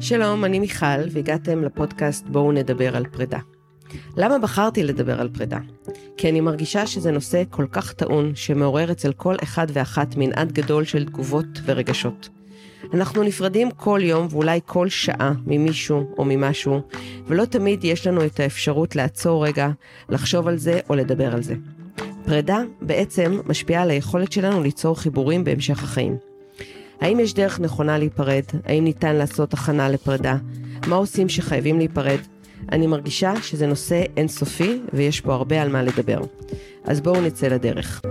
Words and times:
שלום, 0.00 0.44
אני 0.44 0.58
מיכל, 0.58 1.08
והגעתם 1.10 1.64
לפודקאסט 1.64 2.26
בואו 2.26 2.52
נדבר 2.52 2.96
על 2.96 3.06
פרידה. 3.06 3.38
למה 4.16 4.38
בחרתי 4.38 4.82
לדבר 4.82 5.20
על 5.20 5.28
פרידה? 5.28 5.58
כי 6.16 6.28
אני 6.28 6.40
מרגישה 6.40 6.86
שזה 6.86 7.10
נושא 7.10 7.42
כל 7.50 7.66
כך 7.72 7.92
טעון, 7.92 8.32
שמעורר 8.34 8.92
אצל 8.92 9.12
כל 9.12 9.36
אחד 9.42 9.66
ואחת 9.72 10.16
מנעד 10.16 10.52
גדול 10.52 10.84
של 10.84 11.04
תגובות 11.04 11.46
ורגשות. 11.64 12.28
אנחנו 12.94 13.22
נפרדים 13.22 13.70
כל 13.70 14.00
יום 14.02 14.26
ואולי 14.30 14.60
כל 14.66 14.88
שעה 14.88 15.32
ממישהו 15.46 16.14
או 16.18 16.24
ממשהו, 16.24 16.80
ולא 17.26 17.44
תמיד 17.44 17.84
יש 17.84 18.06
לנו 18.06 18.24
את 18.24 18.40
האפשרות 18.40 18.96
לעצור 18.96 19.46
רגע, 19.46 19.68
לחשוב 20.08 20.48
על 20.48 20.56
זה 20.56 20.80
או 20.88 20.94
לדבר 20.94 21.34
על 21.34 21.42
זה. 21.42 21.54
פרידה 22.24 22.62
בעצם 22.80 23.40
משפיעה 23.46 23.82
על 23.82 23.90
היכולת 23.90 24.32
שלנו 24.32 24.62
ליצור 24.62 25.00
חיבורים 25.00 25.44
בהמשך 25.44 25.82
החיים. 25.82 26.31
האם 27.02 27.20
יש 27.20 27.34
דרך 27.34 27.60
נכונה 27.60 27.98
להיפרד? 27.98 28.42
האם 28.64 28.84
ניתן 28.84 29.16
לעשות 29.16 29.54
הכנה 29.54 29.88
לפרידה? 29.88 30.36
מה 30.86 30.96
עושים 30.96 31.28
שחייבים 31.28 31.78
להיפרד? 31.78 32.18
אני 32.72 32.86
מרגישה 32.86 33.32
שזה 33.42 33.66
נושא 33.66 34.02
אינסופי 34.16 34.80
ויש 34.92 35.20
פה 35.20 35.34
הרבה 35.34 35.62
על 35.62 35.68
מה 35.68 35.82
לדבר. 35.82 36.20
אז 36.84 37.00
בואו 37.00 37.20
נצא 37.20 37.46
לדרך. 37.46 38.02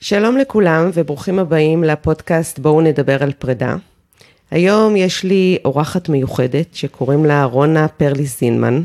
שלום 0.00 0.36
לכולם 0.36 0.90
וברוכים 0.94 1.38
הבאים 1.38 1.84
לפודקאסט 1.84 2.58
בואו 2.58 2.80
נדבר 2.80 3.22
על 3.22 3.32
פרידה. 3.32 3.76
היום 4.50 4.96
יש 4.96 5.24
לי 5.24 5.58
אורחת 5.64 6.08
מיוחדת 6.08 6.74
שקוראים 6.74 7.24
לה 7.24 7.44
רונה 7.44 7.88
פרליס 7.88 8.40
זינמן. 8.40 8.82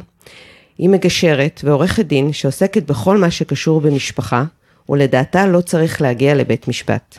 היא 0.78 0.90
מגשרת 0.90 1.62
ועורכת 1.64 2.06
דין 2.06 2.34
שעוסקת 2.34 2.84
בכל 2.84 3.18
מה 3.18 3.32
שקשור 3.32 3.82
במשפחה, 3.82 4.44
ולדעתה 4.90 5.48
לא 5.48 5.62
צריך 5.62 6.02
להגיע 6.02 6.36
לבית 6.36 6.68
משפט. 6.68 7.18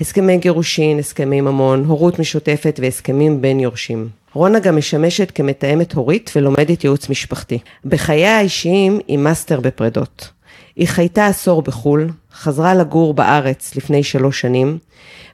הסכמי 0.00 0.38
גירושין, 0.38 0.98
הסכמי 0.98 1.40
ממון, 1.40 1.84
הורות 1.84 2.18
משותפת 2.18 2.80
והסכמים 2.82 3.40
בין 3.42 3.60
יורשים. 3.60 4.08
רונה 4.32 4.58
גם 4.58 4.76
משמשת 4.76 5.30
כמתאמת 5.34 5.92
הורית 5.92 6.30
ולומדת 6.36 6.84
ייעוץ 6.84 7.08
משפחתי. 7.08 7.58
בחייה 7.84 8.38
האישיים 8.38 9.00
היא 9.08 9.18
master 9.18 9.60
בפרידות. 9.60 10.30
היא 10.76 10.88
חייתה 10.88 11.26
עשור 11.26 11.62
בחו"ל, 11.62 12.08
חזרה 12.32 12.74
לגור 12.74 13.14
בארץ 13.14 13.76
לפני 13.76 14.02
שלוש 14.02 14.40
שנים, 14.40 14.78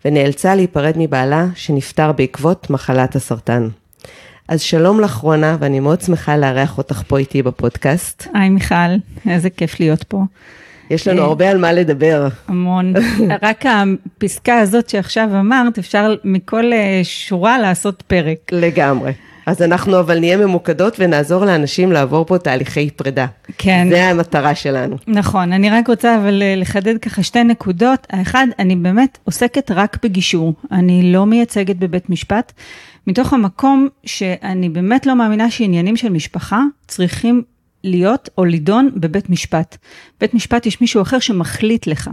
ונאלצה 0.04 0.54
להיפרד 0.54 0.94
מבעלה 0.96 1.46
שנפטר 1.54 2.12
בעקבות 2.12 2.70
מחלת 2.70 3.16
הסרטן. 3.16 3.68
אז 4.48 4.60
שלום 4.60 5.00
לך 5.00 5.14
רונה, 5.14 5.56
ואני 5.60 5.80
מאוד 5.80 6.00
שמחה 6.00 6.36
לארח 6.36 6.78
אותך 6.78 7.02
פה 7.06 7.18
איתי 7.18 7.42
בפודקאסט. 7.42 8.26
היי 8.34 8.48
מיכל, 8.48 8.74
איזה 9.28 9.50
כיף 9.50 9.80
להיות 9.80 10.02
פה. 10.02 10.22
יש 10.90 11.08
לנו 11.08 11.22
הרבה 11.22 11.50
על 11.50 11.58
מה 11.58 11.72
לדבר. 11.72 12.28
המון. 12.48 12.94
רק 13.42 13.64
הפסקה 13.66 14.58
הזאת 14.58 14.88
שעכשיו 14.88 15.28
אמרת, 15.40 15.78
אפשר 15.78 16.14
מכל 16.24 16.70
שורה 17.02 17.58
לעשות 17.58 18.02
פרק. 18.02 18.38
לגמרי. 18.52 19.12
אז 19.46 19.62
אנחנו 19.62 20.00
אבל 20.00 20.18
נהיה 20.18 20.36
ממוקדות 20.36 20.96
ונעזור 20.98 21.44
לאנשים 21.44 21.92
לעבור 21.92 22.26
פה 22.26 22.38
תהליכי 22.38 22.90
פרידה. 22.90 23.26
כן. 23.58 23.86
זה 23.90 24.04
המטרה 24.04 24.54
שלנו. 24.54 24.96
נכון, 25.06 25.52
אני 25.52 25.70
רק 25.70 25.88
רוצה 25.88 26.16
אבל 26.16 26.42
לחדד 26.56 26.98
ככה 26.98 27.22
שתי 27.22 27.44
נקודות. 27.44 28.06
האחד, 28.10 28.46
אני 28.58 28.76
באמת 28.76 29.18
עוסקת 29.24 29.70
רק 29.70 29.98
בגישור. 30.02 30.54
אני 30.72 31.12
לא 31.12 31.26
מייצגת 31.26 31.76
בבית 31.76 32.10
משפט, 32.10 32.52
מתוך 33.06 33.32
המקום 33.32 33.88
שאני 34.04 34.68
באמת 34.68 35.06
לא 35.06 35.14
מאמינה 35.14 35.50
שעניינים 35.50 35.96
של 35.96 36.08
משפחה 36.08 36.62
צריכים 36.86 37.42
להיות 37.84 38.28
או 38.38 38.44
לידון 38.44 38.90
בבית 38.94 39.30
משפט. 39.30 39.76
בית 40.20 40.34
משפט 40.34 40.66
יש 40.66 40.80
מישהו 40.80 41.02
אחר 41.02 41.18
שמחליט 41.18 41.86
לך, 41.86 42.10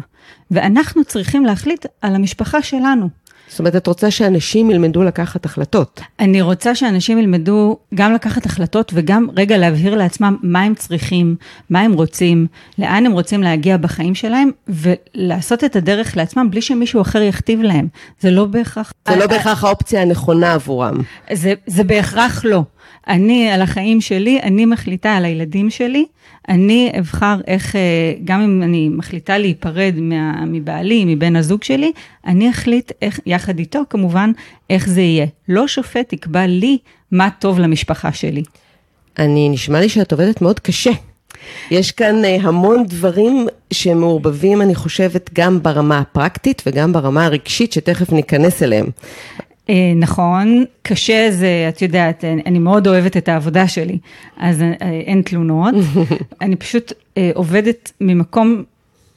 ואנחנו 0.51 1.05
צריכים 1.05 1.45
להחליט 1.45 1.85
על 2.01 2.15
המשפחה 2.15 2.61
שלנו. 2.61 3.09
זאת 3.49 3.59
אומרת, 3.59 3.75
את 3.75 3.87
רוצה 3.87 4.11
שאנשים 4.11 4.71
ילמדו 4.71 5.03
לקחת 5.03 5.45
החלטות. 5.45 6.01
אני 6.19 6.41
רוצה 6.41 6.75
שאנשים 6.75 7.17
ילמדו 7.17 7.77
גם 7.95 8.13
לקחת 8.13 8.45
החלטות 8.45 8.91
וגם 8.95 9.27
רגע 9.35 9.57
להבהיר 9.57 9.95
לעצמם 9.95 10.37
מה 10.43 10.61
הם 10.61 10.75
צריכים, 10.75 11.35
מה 11.69 11.81
הם 11.81 11.93
רוצים, 11.93 12.47
לאן 12.79 13.05
הם 13.05 13.11
רוצים 13.11 13.43
להגיע 13.43 13.77
בחיים 13.77 14.15
שלהם, 14.15 14.49
ולעשות 14.67 15.63
את 15.63 15.75
הדרך 15.75 16.17
לעצמם 16.17 16.51
בלי 16.51 16.61
שמישהו 16.61 17.01
אחר 17.01 17.21
יכתיב 17.21 17.61
להם. 17.61 17.87
זה 18.19 18.31
לא 18.31 18.45
בהכרח... 18.45 18.93
זה 19.09 19.15
לא 19.15 19.27
בהכרח 19.27 19.63
האופציה 19.63 20.01
הנכונה 20.01 20.53
עבורם. 20.53 20.97
זה, 21.33 21.53
זה 21.67 21.83
בהכרח 21.83 22.45
לא. 22.45 22.63
אני, 23.07 23.51
על 23.51 23.61
החיים 23.61 24.01
שלי, 24.01 24.39
אני 24.43 24.65
מחליטה 24.65 25.15
על 25.15 25.25
הילדים 25.25 25.69
שלי, 25.69 26.05
אני 26.49 26.91
אבחר 26.99 27.39
איך, 27.47 27.75
גם 28.23 28.41
אם 28.41 28.63
אני 28.63 28.89
מחליטה 28.89 29.37
להיפרד 29.37 29.93
מה, 29.97 30.45
מבעלי, 30.45 31.05
מבן 31.05 31.35
הזוג 31.35 31.63
שלי, 31.63 31.91
אני 32.25 32.49
אחליט 32.49 32.91
איך, 33.01 33.19
יחד 33.25 33.59
איתו 33.59 33.81
כמובן, 33.89 34.31
איך 34.69 34.89
זה 34.89 35.01
יהיה. 35.01 35.25
לא 35.49 35.67
שופט 35.67 36.13
יקבע 36.13 36.47
לי 36.47 36.77
מה 37.11 37.29
טוב 37.39 37.59
למשפחה 37.59 38.13
שלי. 38.13 38.43
אני, 39.19 39.49
נשמע 39.49 39.79
לי 39.79 39.89
שאת 39.89 40.11
עובדת 40.11 40.41
מאוד 40.41 40.59
קשה. 40.59 40.91
יש 41.71 41.91
כאן 41.91 42.15
המון 42.41 42.83
דברים 42.87 43.47
שמעורבבים, 43.73 44.61
אני 44.61 44.75
חושבת, 44.75 45.29
גם 45.33 45.63
ברמה 45.63 45.99
הפרקטית 45.99 46.61
וגם 46.65 46.93
ברמה 46.93 47.25
הרגשית, 47.25 47.73
שתכף 47.73 48.11
ניכנס 48.11 48.63
אליהם. 48.63 48.89
נכון, 49.95 50.65
קשה 50.81 51.27
זה, 51.31 51.65
את 51.69 51.81
יודעת, 51.81 52.23
אני 52.45 52.59
מאוד 52.59 52.87
אוהבת 52.87 53.17
את 53.17 53.29
העבודה 53.29 53.67
שלי, 53.67 53.97
אז 54.37 54.61
אין 54.81 55.21
תלונות. 55.21 55.75
אני 56.41 56.55
פשוט 56.55 56.93
עובדת 57.35 57.91
ממקום 58.01 58.63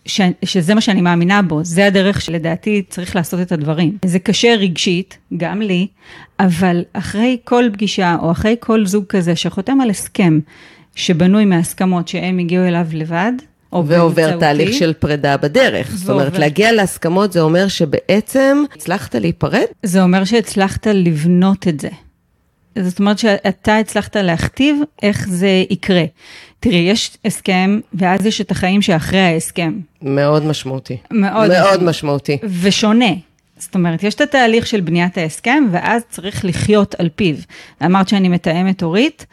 ש, 0.07 0.21
שזה 0.45 0.75
מה 0.75 0.81
שאני 0.81 1.01
מאמינה 1.01 1.43
בו, 1.43 1.65
זה 1.65 1.87
הדרך 1.87 2.21
שלדעתי 2.21 2.83
צריך 2.89 3.17
לעשות 3.17 3.41
את 3.41 3.53
הדברים. 3.53 3.99
זה 4.05 4.19
קשה 4.19 4.55
רגשית, 4.55 5.19
גם 5.37 5.63
לי, 5.63 5.87
אבל 6.41 6.85
אחרי 6.93 7.37
כל 7.45 7.65
פגישה 7.73 8.17
או 8.23 8.31
אחרי 8.31 8.57
כל 8.61 8.87
זוג 8.87 9.05
כזה 9.09 9.37
שחותם 9.37 9.81
על 9.81 9.91
הסכם 9.91 10.41
שבנוי 10.95 11.45
מהסכמות 11.45 12.09
שהם 12.09 12.39
הגיעו 12.39 12.65
אליו 12.65 12.87
לבד, 12.93 13.33
ועובר 13.87 14.39
תהליך 14.39 14.73
של 14.73 14.93
פרידה 14.93 15.37
בדרך. 15.37 15.91
זאת 15.95 16.11
אומרת, 16.11 16.39
להגיע 16.39 16.73
להסכמות 16.73 17.33
זה 17.33 17.41
אומר 17.41 17.69
שבעצם 17.69 18.65
הצלחת 18.75 19.15
להיפרד? 19.15 19.65
זה 19.83 20.03
אומר 20.03 20.25
שהצלחת 20.25 20.87
לבנות 20.87 21.69
את 21.69 21.81
זה. 21.81 21.89
זאת 22.79 22.99
אומרת 22.99 23.19
שאתה 23.19 23.77
הצלחת 23.77 24.17
להכתיב 24.17 24.77
איך 25.03 25.29
זה 25.29 25.65
יקרה. 25.71 26.05
תראי, 26.61 26.77
יש 26.77 27.11
הסכם, 27.25 27.81
ואז 27.95 28.27
יש 28.27 28.41
את 28.41 28.51
החיים 28.51 28.83
שאחרי 28.83 29.21
ההסכם. 29.21 29.79
מאוד 30.03 30.45
משמעותי. 30.45 30.97
מאוד. 31.11 31.51
מאוד 31.51 31.83
משמעותי. 31.83 32.39
ושונה. 32.61 33.11
זאת 33.59 33.75
אומרת, 33.75 34.03
יש 34.03 34.15
את 34.15 34.21
התהליך 34.21 34.67
של 34.67 34.81
בניית 34.81 35.19
ההסכם, 35.19 35.65
ואז 35.71 36.03
צריך 36.11 36.45
לחיות 36.45 36.95
על 36.99 37.09
פיו. 37.17 37.35
אמרת 37.85 38.09
שאני 38.09 38.29
מתאמת 38.29 38.83
הורית. 38.83 39.27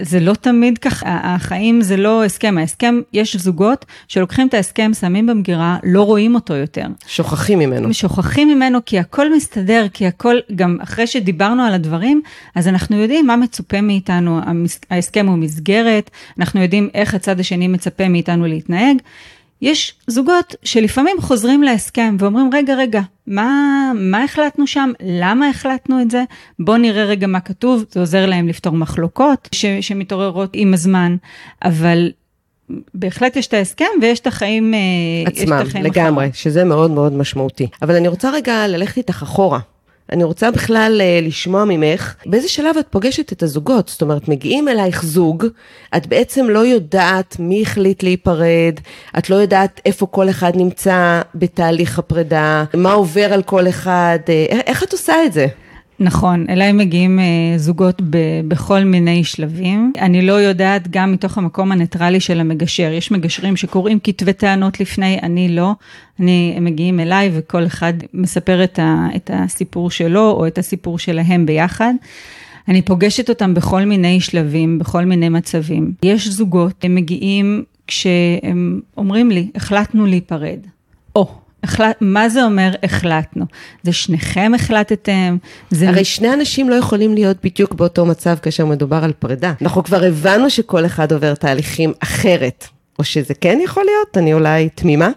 זה 0.00 0.20
לא 0.20 0.34
תמיד 0.34 0.78
ככה, 0.78 1.06
החיים 1.22 1.80
זה 1.80 1.96
לא 1.96 2.24
הסכם, 2.24 2.58
ההסכם, 2.58 3.00
יש 3.12 3.36
זוגות 3.36 3.84
שלוקחים 4.08 4.48
את 4.48 4.54
ההסכם, 4.54 4.90
שמים 4.94 5.26
במגירה, 5.26 5.76
לא 5.84 6.02
רואים 6.02 6.34
אותו 6.34 6.54
יותר. 6.54 6.86
שוכחים 7.06 7.58
ממנו. 7.58 7.94
שוכחים 7.94 8.48
ממנו 8.48 8.78
כי 8.86 8.98
הכל 8.98 9.34
מסתדר, 9.34 9.86
כי 9.92 10.06
הכל, 10.06 10.36
גם 10.54 10.78
אחרי 10.82 11.06
שדיברנו 11.06 11.62
על 11.62 11.74
הדברים, 11.74 12.22
אז 12.54 12.68
אנחנו 12.68 12.96
יודעים 12.96 13.26
מה 13.26 13.36
מצופה 13.36 13.80
מאיתנו, 13.80 14.40
ההסכם 14.90 15.26
הוא 15.26 15.38
מסגרת, 15.38 16.10
אנחנו 16.38 16.62
יודעים 16.62 16.88
איך 16.94 17.14
הצד 17.14 17.40
השני 17.40 17.68
מצפה 17.68 18.08
מאיתנו 18.08 18.46
להתנהג. 18.46 18.96
יש 19.64 19.94
זוגות 20.06 20.54
שלפעמים 20.62 21.16
חוזרים 21.20 21.62
להסכם 21.62 22.16
ואומרים, 22.18 22.50
רגע, 22.52 22.74
רגע, 22.74 23.00
מה, 23.26 23.92
מה 23.94 24.24
החלטנו 24.24 24.66
שם? 24.66 24.92
למה 25.02 25.48
החלטנו 25.48 26.00
את 26.02 26.10
זה? 26.10 26.24
בואו 26.58 26.76
נראה 26.76 27.04
רגע 27.04 27.26
מה 27.26 27.40
כתוב, 27.40 27.84
זה 27.90 28.00
עוזר 28.00 28.26
להם 28.26 28.48
לפתור 28.48 28.72
מחלוקות 28.72 29.48
ש, 29.52 29.66
שמתעוררות 29.80 30.50
עם 30.52 30.74
הזמן, 30.74 31.16
אבל 31.64 32.10
בהחלט 32.94 33.36
יש 33.36 33.46
את 33.46 33.54
ההסכם 33.54 33.84
ויש 34.02 34.20
את 34.20 34.26
החיים 34.26 34.74
עצמם, 35.26 35.42
יש 35.42 35.50
את 35.62 35.66
החיים 35.66 35.84
לגמרי, 35.84 36.24
אחר. 36.24 36.34
שזה 36.34 36.64
מאוד 36.64 36.90
מאוד 36.90 37.12
משמעותי. 37.12 37.66
אבל 37.82 37.94
אני 37.94 38.08
רוצה 38.08 38.30
רגע 38.30 38.66
ללכת 38.68 38.96
איתך 38.96 39.22
אחורה. 39.22 39.58
אני 40.12 40.24
רוצה 40.24 40.50
בכלל 40.50 41.00
לשמוע 41.22 41.64
ממך, 41.64 42.14
באיזה 42.26 42.48
שלב 42.48 42.76
את 42.80 42.86
פוגשת 42.90 43.32
את 43.32 43.42
הזוגות? 43.42 43.88
זאת 43.88 44.02
אומרת, 44.02 44.28
מגיעים 44.28 44.68
אלייך 44.68 45.04
זוג, 45.04 45.46
את 45.96 46.06
בעצם 46.06 46.46
לא 46.48 46.58
יודעת 46.58 47.36
מי 47.38 47.62
החליט 47.62 48.02
להיפרד, 48.02 48.80
את 49.18 49.30
לא 49.30 49.36
יודעת 49.36 49.80
איפה 49.86 50.06
כל 50.06 50.30
אחד 50.30 50.52
נמצא 50.56 51.22
בתהליך 51.34 51.98
הפרידה, 51.98 52.64
מה 52.74 52.92
עובר 52.92 53.32
על 53.32 53.42
כל 53.42 53.68
אחד, 53.68 54.18
איך 54.66 54.82
את 54.82 54.92
עושה 54.92 55.14
את 55.26 55.32
זה? 55.32 55.46
נכון, 56.00 56.46
אליי 56.48 56.72
מגיעים 56.72 57.18
זוגות 57.56 58.02
ב- 58.10 58.16
בכל 58.48 58.84
מיני 58.84 59.24
שלבים. 59.24 59.92
אני 60.00 60.22
לא 60.22 60.32
יודעת 60.32 60.88
גם 60.90 61.12
מתוך 61.12 61.38
המקום 61.38 61.72
הניטרלי 61.72 62.20
של 62.20 62.40
המגשר. 62.40 62.92
יש 62.92 63.10
מגשרים 63.10 63.56
שקוראים 63.56 63.98
כתבי 64.04 64.32
טענות 64.32 64.80
לפני, 64.80 65.18
אני 65.22 65.48
לא. 65.48 65.72
אני, 66.20 66.54
הם 66.56 66.64
מגיעים 66.64 67.00
אליי 67.00 67.30
וכל 67.34 67.66
אחד 67.66 67.92
מספר 68.14 68.64
את, 68.64 68.78
ה- 68.78 69.06
את 69.16 69.30
הסיפור 69.34 69.90
שלו 69.90 70.30
או 70.30 70.46
את 70.46 70.58
הסיפור 70.58 70.98
שלהם 70.98 71.46
ביחד. 71.46 71.94
אני 72.68 72.82
פוגשת 72.82 73.28
אותם 73.28 73.54
בכל 73.54 73.84
מיני 73.84 74.20
שלבים, 74.20 74.78
בכל 74.78 75.04
מיני 75.04 75.28
מצבים. 75.28 75.92
יש 76.02 76.28
זוגות, 76.28 76.84
הם 76.84 76.94
מגיעים 76.94 77.64
כשהם 77.86 78.80
אומרים 78.96 79.30
לי, 79.30 79.48
החלטנו 79.54 80.06
להיפרד. 80.06 80.58
או, 81.16 81.34
החלט, 81.64 81.96
מה 82.00 82.28
זה 82.28 82.44
אומר 82.44 82.70
החלטנו? 82.82 83.44
זה 83.82 83.92
שניכם 83.92 84.52
החלטתם? 84.54 85.36
זה... 85.70 85.88
הרי 85.88 86.04
שני 86.04 86.32
אנשים 86.34 86.70
לא 86.70 86.74
יכולים 86.74 87.14
להיות 87.14 87.36
בדיוק 87.44 87.74
באותו 87.74 88.06
מצב 88.06 88.36
כאשר 88.42 88.66
מדובר 88.66 89.04
על 89.04 89.12
פרידה. 89.12 89.52
אנחנו 89.62 89.84
כבר 89.84 90.04
הבנו 90.04 90.50
שכל 90.50 90.86
אחד 90.86 91.12
עובר 91.12 91.34
תהליכים 91.34 91.92
אחרת. 92.00 92.66
או 92.98 93.04
שזה 93.04 93.34
כן 93.34 93.58
יכול 93.64 93.84
להיות? 93.84 94.18
אני 94.18 94.34
אולי 94.34 94.68
תמימה? 94.74 95.10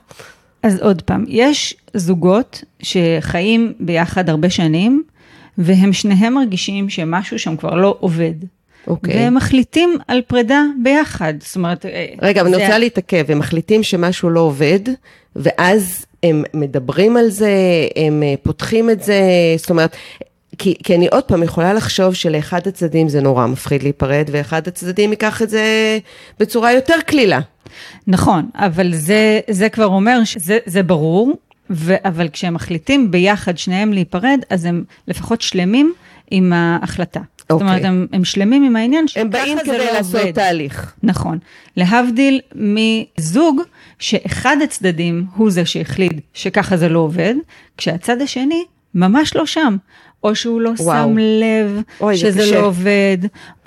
אז 0.63 0.81
עוד 0.81 1.01
פעם, 1.01 1.25
יש 1.27 1.75
זוגות 1.93 2.63
שחיים 2.81 3.73
ביחד 3.79 4.29
הרבה 4.29 4.49
שנים, 4.49 5.03
והם 5.57 5.93
שניהם 5.93 6.33
מרגישים 6.33 6.89
שמשהו 6.89 7.39
שם 7.39 7.55
כבר 7.57 7.75
לא 7.75 7.97
עובד. 7.99 8.33
אוקיי. 8.87 9.15
והם 9.15 9.35
מחליטים 9.35 9.95
על 10.07 10.21
פרידה 10.27 10.61
ביחד, 10.83 11.33
זאת 11.39 11.55
אומרת... 11.55 11.85
אה, 11.85 12.05
רגע, 12.21 12.41
אבל 12.41 12.49
אני 12.49 12.57
זה- 12.57 12.63
רוצה 12.65 12.77
להתעכב, 12.77 13.25
הם 13.31 13.39
מחליטים 13.39 13.83
שמשהו 13.83 14.29
לא 14.29 14.39
עובד, 14.39 14.79
ואז 15.35 16.05
הם 16.23 16.43
מדברים 16.53 17.17
על 17.17 17.29
זה, 17.29 17.51
הם 17.95 18.23
אה, 18.23 18.33
פותחים 18.43 18.89
את 18.89 19.03
זה, 19.03 19.21
זאת 19.57 19.69
אומרת, 19.69 19.95
כי, 20.57 20.75
כי 20.83 20.95
אני 20.95 21.07
עוד 21.07 21.23
פעם 21.23 21.43
יכולה 21.43 21.73
לחשוב 21.73 22.13
שלאחד 22.13 22.67
הצדדים 22.67 23.09
זה 23.09 23.21
נורא 23.21 23.47
מפחיד 23.47 23.83
להיפרד, 23.83 24.29
ואחד 24.31 24.67
הצדדים 24.67 25.11
ייקח 25.11 25.41
את 25.41 25.49
זה 25.49 25.97
בצורה 26.39 26.73
יותר 26.73 26.95
קלילה. 27.05 27.39
נכון, 28.07 28.49
אבל 28.55 28.93
זה, 28.93 29.39
זה 29.49 29.69
כבר 29.69 29.85
אומר 29.85 30.23
שזה 30.23 30.57
זה 30.65 30.83
ברור, 30.83 31.33
ו, 31.69 31.95
אבל 32.05 32.29
כשהם 32.29 32.53
מחליטים 32.53 33.11
ביחד 33.11 33.57
שניהם 33.57 33.93
להיפרד, 33.93 34.39
אז 34.49 34.65
הם 34.65 34.83
לפחות 35.07 35.41
שלמים 35.41 35.93
עם 36.31 36.53
ההחלטה. 36.53 37.19
זאת 37.49 37.61
אוקיי. 37.61 37.67
אומרת, 37.67 37.85
הם, 37.85 38.07
הם 38.13 38.25
שלמים 38.25 38.63
עם 38.63 38.75
העניין 38.75 39.07
שככה 39.07 39.21
הם 39.21 39.29
באים 39.29 39.57
זה 39.57 39.63
כדי 39.63 39.77
לא 39.77 39.91
לעשות 39.91 40.15
עובד. 40.15 40.31
תהליך. 40.31 40.93
נכון. 41.03 41.37
להבדיל 41.77 42.41
מזוג 42.55 43.61
שאחד 43.99 44.57
הצדדים 44.63 45.25
הוא 45.35 45.51
זה 45.51 45.65
שהחליט 45.65 46.21
שככה 46.33 46.77
זה 46.77 46.89
לא 46.89 46.99
עובד, 46.99 47.35
כשהצד 47.77 48.21
השני 48.21 48.63
ממש 48.95 49.35
לא 49.35 49.45
שם. 49.45 49.77
או 50.27 50.35
שהוא 50.35 50.61
לא 50.61 50.71
וואו. 50.79 51.09
שם 51.09 51.17
לב 51.17 51.81
אוי, 52.01 52.17
זה 52.17 52.31
שזה. 52.31 52.55
לא 52.55 52.65
עובד, 52.65 53.17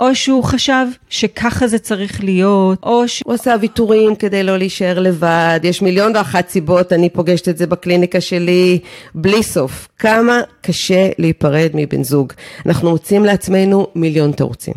או 0.01 0.15
שהוא 0.15 0.45
חשב 0.45 0.87
שככה 1.09 1.67
זה 1.67 1.79
צריך 1.79 2.25
להיות, 2.25 2.79
או 2.83 3.09
ש... 3.09 3.23
הוא 3.27 3.35
עשה 3.35 3.55
ויתורים 3.61 4.15
כדי 4.15 4.43
לא 4.43 4.57
להישאר 4.57 4.99
לבד, 4.99 5.61
יש 5.63 5.83
מיליון 5.83 6.17
ואחת 6.17 6.49
סיבות, 6.49 6.93
אני 6.93 7.09
פוגשת 7.09 7.49
את 7.49 7.57
זה 7.57 7.67
בקליניקה 7.67 8.21
שלי, 8.21 8.79
בלי 9.15 9.43
סוף. 9.43 9.89
כמה 9.99 10.41
קשה 10.61 11.09
להיפרד 11.19 11.71
מבן 11.75 12.03
זוג. 12.03 12.33
אנחנו 12.67 12.91
מוצאים 12.91 13.25
לעצמנו 13.25 13.87
מיליון 13.95 14.33
תירוצים. 14.33 14.75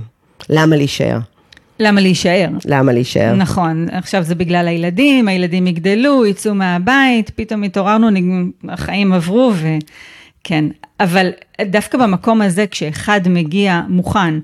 למה 0.49 0.75
להישאר? 0.75 1.17
למה 1.79 2.01
להישאר? 2.01 2.47
למה 2.65 2.93
להישאר? 2.93 3.33
נכון, 3.35 3.87
עכשיו 3.91 4.23
זה 4.23 4.35
בגלל 4.35 4.67
הילדים, 4.67 5.27
הילדים 5.27 5.67
יגדלו, 5.67 6.25
יצאו 6.25 6.55
מהבית, 6.55 7.29
פתאום 7.35 7.63
התעוררנו, 7.63 8.07
החיים 8.69 9.13
עברו 9.13 9.51
וכן. 10.43 10.65
אבל 10.99 11.29
דווקא 11.61 11.97
במקום 11.97 12.41
הזה, 12.41 12.67
כשאחד 12.67 13.21
מגיע 13.29 13.81
מוכן, 13.87 14.39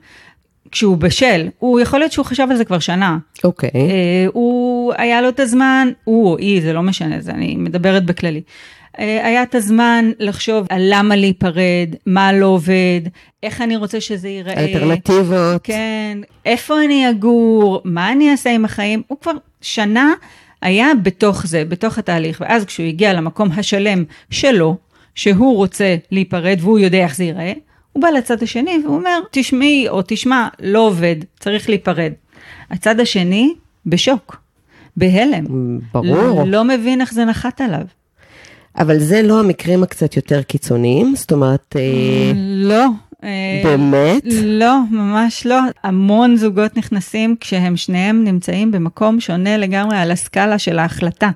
כשהוא 0.71 0.97
בשל, 0.97 1.47
הוא 1.59 1.79
יכול 1.79 1.99
להיות 1.99 2.11
שהוא 2.11 2.25
חשב 2.25 2.47
על 2.51 2.57
זה 2.57 2.65
כבר 2.65 2.79
שנה. 2.79 3.17
אוקיי. 3.43 3.69
אה, 3.75 4.25
הוא, 4.33 4.93
היה 4.97 5.21
לו 5.21 5.29
את 5.29 5.39
הזמן, 5.39 5.87
הוא 6.03 6.31
או 6.31 6.37
היא, 6.37 6.61
זה 6.61 6.73
לא 6.73 6.81
משנה, 6.81 7.21
זה 7.21 7.31
אני 7.31 7.55
מדברת 7.55 8.05
בכללי. 8.05 8.41
אה, 8.99 9.27
היה 9.27 9.43
את 9.43 9.55
הזמן 9.55 10.11
לחשוב 10.19 10.67
על 10.69 10.81
למה 10.89 11.15
להיפרד, 11.15 11.95
מה 12.05 12.33
לא 12.33 12.45
עובד, 12.45 13.01
איך 13.43 13.61
אני 13.61 13.75
רוצה 13.75 14.01
שזה 14.01 14.29
ייראה. 14.29 14.53
אלטרנטיבות. 14.53 15.61
כן, 15.63 16.17
איפה 16.45 16.83
אני 16.85 17.09
אגור, 17.09 17.81
מה 17.85 18.11
אני 18.11 18.31
אעשה 18.31 18.51
עם 18.51 18.65
החיים, 18.65 19.01
הוא 19.07 19.17
כבר 19.21 19.31
שנה 19.61 20.13
היה 20.61 20.87
בתוך 21.03 21.47
זה, 21.47 21.65
בתוך 21.65 21.97
התהליך, 21.97 22.41
ואז 22.41 22.65
כשהוא 22.65 22.87
הגיע 22.87 23.13
למקום 23.13 23.49
השלם 23.51 24.03
שלו, 24.29 24.77
שהוא 25.15 25.55
רוצה 25.55 25.95
להיפרד 26.11 26.57
והוא 26.61 26.79
יודע 26.79 26.97
איך 26.97 27.15
זה 27.15 27.23
ייראה, 27.23 27.53
הוא 27.93 28.01
בא 28.01 28.09
לצד 28.09 28.43
השני 28.43 28.79
והוא 28.83 28.95
אומר, 28.95 29.19
תשמעי 29.31 29.89
או 29.89 30.01
תשמע, 30.07 30.47
לא 30.61 30.79
עובד, 30.87 31.15
צריך 31.39 31.69
להיפרד. 31.69 32.11
הצד 32.71 32.99
השני 32.99 33.53
בשוק, 33.85 34.41
בהלם. 34.97 35.45
ברור. 35.93 36.43
לא 36.47 36.63
מבין 36.63 37.01
איך 37.01 37.13
זה 37.13 37.25
נחת 37.25 37.61
עליו. 37.61 37.85
אבל 38.77 38.99
זה 38.99 39.21
לא 39.21 39.39
המקרים 39.39 39.83
הקצת 39.83 40.15
יותר 40.15 40.41
קיצוניים, 40.41 41.15
זאת 41.15 41.31
אומרת, 41.31 41.75
אה, 41.75 42.31
לא. 42.35 42.85
אה, 43.23 43.61
באמת? 43.63 44.23
לא, 44.43 44.75
ממש 44.91 45.45
לא. 45.45 45.59
המון 45.83 46.35
זוגות 46.35 46.77
נכנסים 46.77 47.35
כשהם 47.39 47.77
שניהם 47.77 48.23
נמצאים 48.23 48.71
במקום 48.71 49.19
שונה 49.19 49.57
לגמרי 49.57 49.97
על 49.97 50.11
הסקאלה 50.11 50.59
של 50.59 50.79
ההחלטה. 50.79 51.29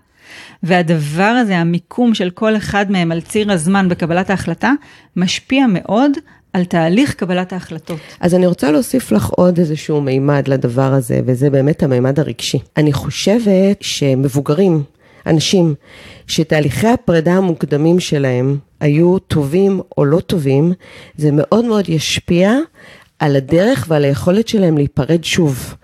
והדבר 0.63 1.23
הזה, 1.23 1.57
המיקום 1.57 2.13
של 2.13 2.29
כל 2.29 2.57
אחד 2.57 2.91
מהם 2.91 3.11
על 3.11 3.21
ציר 3.21 3.51
הזמן 3.51 3.89
בקבלת 3.89 4.29
ההחלטה, 4.29 4.71
משפיע 5.15 5.65
מאוד 5.69 6.11
על 6.53 6.65
תהליך 6.65 7.13
קבלת 7.13 7.53
ההחלטות. 7.53 7.99
אז 8.19 8.35
אני 8.35 8.47
רוצה 8.47 8.71
להוסיף 8.71 9.11
לך 9.11 9.29
עוד 9.29 9.59
איזשהו 9.59 10.01
מימד 10.01 10.47
לדבר 10.47 10.93
הזה, 10.93 11.21
וזה 11.25 11.49
באמת 11.49 11.83
המימד 11.83 12.19
הרגשי. 12.19 12.59
אני 12.77 12.93
חושבת 12.93 13.77
שמבוגרים, 13.81 14.83
אנשים, 15.25 15.75
שתהליכי 16.27 16.87
הפרידה 16.87 17.33
המוקדמים 17.33 17.99
שלהם 17.99 18.57
היו 18.79 19.19
טובים 19.19 19.81
או 19.97 20.05
לא 20.05 20.19
טובים, 20.19 20.73
זה 21.17 21.29
מאוד 21.31 21.65
מאוד 21.65 21.89
ישפיע 21.89 22.53
על 23.19 23.35
הדרך 23.35 23.85
ועל 23.89 24.03
היכולת 24.03 24.47
שלהם 24.47 24.77
להיפרד 24.77 25.23
שוב. 25.23 25.75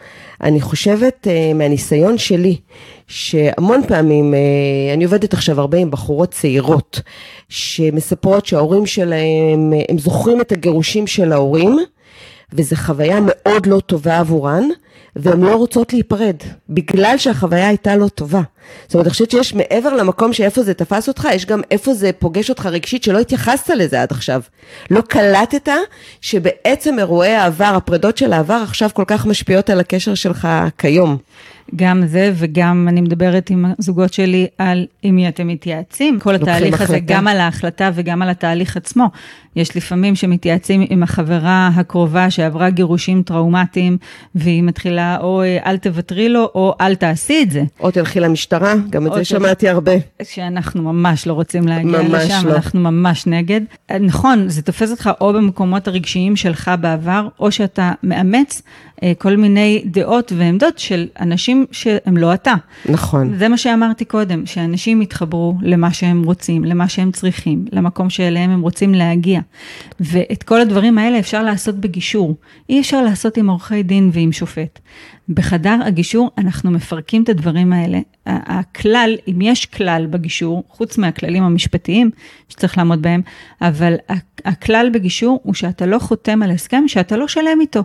אני 0.41 0.61
חושבת 0.61 1.27
uh, 1.27 1.53
מהניסיון 1.53 2.17
שלי, 2.17 2.57
שהמון 3.09 3.81
פעמים, 3.87 4.33
uh, 4.33 4.93
אני 4.93 5.03
עובדת 5.03 5.33
עכשיו 5.33 5.59
הרבה 5.59 5.77
עם 5.77 5.91
בחורות 5.91 6.31
צעירות, 6.31 7.01
שמספרות 7.49 8.45
שההורים 8.45 8.85
שלהם, 8.85 9.73
uh, 9.73 9.91
הם 9.91 9.97
זוכרים 9.97 10.41
את 10.41 10.51
הגירושים 10.51 11.07
של 11.07 11.31
ההורים, 11.31 11.77
וזו 12.53 12.75
חוויה 12.75 13.19
מאוד 13.25 13.65
לא 13.65 13.79
טובה 13.79 14.19
עבורן, 14.19 14.63
והן 15.15 15.41
לא 15.41 15.55
רוצות 15.55 15.93
להיפרד, 15.93 16.35
בגלל 16.69 17.17
שהחוויה 17.17 17.67
הייתה 17.67 17.95
לא 17.95 18.07
טובה. 18.07 18.41
זאת 18.85 18.93
אומרת, 18.93 19.05
אני 19.05 19.11
חושבת 19.11 19.31
שיש 19.31 19.53
מעבר 19.53 19.93
למקום 19.93 20.33
שאיפה 20.33 20.63
זה 20.63 20.73
תפס 20.73 21.07
אותך, 21.07 21.27
יש 21.33 21.45
גם 21.45 21.61
איפה 21.71 21.93
זה 21.93 22.11
פוגש 22.19 22.49
אותך 22.49 22.65
רגשית 22.65 23.03
שלא 23.03 23.19
התייחסת 23.19 23.69
לזה 23.69 24.01
עד 24.01 24.11
עכשיו. 24.11 24.41
לא 24.91 25.01
קלטת 25.01 25.69
שבעצם 26.21 26.99
אירועי 26.99 27.35
העבר, 27.35 27.73
הפרידות 27.75 28.17
של 28.17 28.33
העבר, 28.33 28.61
עכשיו 28.63 28.89
כל 28.93 29.03
כך 29.07 29.25
משפיעות 29.25 29.69
על 29.69 29.79
הקשר 29.79 30.15
שלך 30.15 30.47
כיום. 30.77 31.17
גם 31.75 32.05
זה 32.05 32.31
וגם 32.35 32.87
אני 32.89 33.01
מדברת 33.01 33.49
עם 33.49 33.65
הזוגות 33.79 34.13
שלי 34.13 34.47
על 34.57 34.85
עם 35.03 35.15
מי 35.15 35.27
אתם 35.27 35.47
מתייעצים, 35.47 36.19
כל 36.19 36.35
התהליך 36.35 36.81
הזה, 36.81 36.83
החלטה. 36.83 37.13
גם 37.13 37.27
על 37.27 37.39
ההחלטה 37.39 37.91
וגם 37.93 38.21
על 38.21 38.29
התהליך 38.29 38.77
עצמו. 38.77 39.09
יש 39.55 39.77
לפעמים 39.77 40.15
שמתייעצים 40.15 40.85
עם 40.89 41.03
החברה 41.03 41.69
הקרובה 41.75 42.29
שעברה 42.29 42.69
גירושים 42.69 43.23
טראומטיים, 43.23 43.97
והיא 44.35 44.63
מתחילה 44.63 45.17
או 45.21 45.41
אה, 45.41 45.57
אל 45.65 45.77
תוותרי 45.77 46.29
לו 46.29 46.51
או 46.55 46.73
אל 46.81 46.95
תעשי 46.95 47.43
את 47.43 47.51
זה. 47.51 47.63
או 47.79 47.91
תלכי 47.91 48.19
למשטרה, 48.19 48.73
גם 48.89 49.07
את 49.07 49.13
זה 49.13 49.25
שמעתי 49.25 49.69
הרבה. 49.69 49.91
שאנחנו 50.23 50.93
ממש 50.93 51.27
לא 51.27 51.33
רוצים 51.33 51.67
להגיע 51.67 52.01
ממש 52.01 52.23
לשם, 52.25 52.47
לא. 52.47 52.55
אנחנו 52.55 52.79
ממש 52.79 53.27
נגד. 53.27 53.61
נכון, 53.99 54.49
זה 54.49 54.61
תופס 54.61 54.91
אותך 54.91 55.09
או 55.21 55.33
במקומות 55.33 55.87
הרגשיים 55.87 56.35
שלך 56.35 56.71
בעבר, 56.81 57.27
או 57.39 57.51
שאתה 57.51 57.91
מאמץ 58.03 58.61
אה, 59.03 59.13
כל 59.17 59.35
מיני 59.35 59.83
דעות 59.85 60.31
ועמדות 60.35 60.79
של 60.79 61.07
אנשים 61.19 61.58
שהם 61.71 62.17
לא 62.17 62.33
אתה. 62.33 62.53
נכון. 62.89 63.37
זה 63.37 63.47
מה 63.47 63.57
שאמרתי 63.57 64.05
קודם, 64.05 64.45
שאנשים 64.45 65.01
יתחברו 65.01 65.55
למה 65.61 65.93
שהם 65.93 66.23
רוצים, 66.23 66.63
למה 66.63 66.89
שהם 66.89 67.11
צריכים, 67.11 67.65
למקום 67.71 68.09
שאליהם 68.09 68.49
הם 68.49 68.61
רוצים 68.61 68.93
להגיע. 68.93 69.41
ואת 69.99 70.43
כל 70.43 70.61
הדברים 70.61 70.97
האלה 70.97 71.19
אפשר 71.19 71.43
לעשות 71.43 71.75
בגישור. 71.75 72.35
אי 72.69 72.79
אפשר 72.79 73.01
לעשות 73.01 73.37
עם 73.37 73.49
עורכי 73.49 73.83
דין 73.83 74.09
ועם 74.13 74.31
שופט. 74.31 74.79
בחדר 75.29 75.79
הגישור 75.85 76.31
אנחנו 76.37 76.71
מפרקים 76.71 77.23
את 77.23 77.29
הדברים 77.29 77.73
האלה. 77.73 77.99
הכלל, 78.25 79.15
אם 79.27 79.41
יש 79.41 79.65
כלל 79.65 80.07
בגישור, 80.09 80.63
חוץ 80.69 80.97
מהכללים 80.97 81.43
המשפטיים 81.43 82.11
שצריך 82.49 82.77
לעמוד 82.77 83.01
בהם, 83.01 83.21
אבל 83.61 83.95
הכלל 84.45 84.89
בגישור 84.93 85.39
הוא 85.43 85.53
שאתה 85.53 85.85
לא 85.85 85.99
חותם 85.99 86.43
על 86.43 86.51
הסכם 86.51 86.83
שאתה 86.87 87.17
לא 87.17 87.27
שלם 87.27 87.61
איתו. 87.61 87.83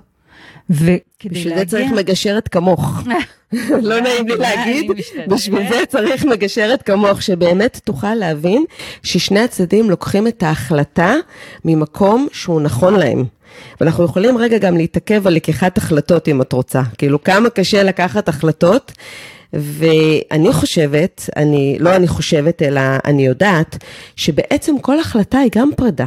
וכדי 0.71 0.95
בשביל 1.25 1.49
להגיע... 1.49 1.65
זה 1.65 1.71
צריך 1.71 1.93
מגשרת 1.93 2.49
כמוך. 2.49 3.03
לא 3.83 4.01
נעים 4.01 4.29
לי 4.29 4.35
אני 4.35 4.41
להגיד. 4.41 4.91
בשביל 5.29 5.69
זה 5.69 5.87
צריך 5.89 6.25
מגשרת 6.25 6.83
כמוך, 6.83 7.23
שבאמת 7.23 7.81
תוכל 7.85 8.15
להבין 8.15 8.65
ששני 9.03 9.41
הצדדים 9.41 9.91
לוקחים 9.91 10.27
את 10.27 10.43
ההחלטה 10.43 11.15
ממקום 11.65 12.29
שהוא 12.33 12.61
נכון 12.61 12.95
להם. 12.95 13.25
ואנחנו 13.81 14.05
יכולים 14.05 14.39
רגע 14.39 14.59
גם 14.59 14.77
להתעכב 14.77 15.27
על 15.27 15.35
לקיחת 15.35 15.79
החלטות 15.79 16.29
אם 16.29 16.43
את 16.43 16.53
רוצה. 16.53 16.83
כאילו 16.99 17.25
כמה 17.25 17.51
קשה 17.51 17.83
לקחת 17.83 18.29
החלטות. 18.29 18.93
ואני 19.57 20.53
חושבת, 20.53 21.31
אני, 21.37 21.77
לא 21.81 21.97
אני 21.97 22.09
חושבת, 22.09 22.63
אלא 22.63 22.81
אני 23.05 23.27
יודעת, 23.27 23.85
שבעצם 24.17 24.79
כל 24.79 25.01
החלטה 25.01 25.39
היא 25.39 25.51
גם 25.55 25.71
פרידה. 25.77 26.07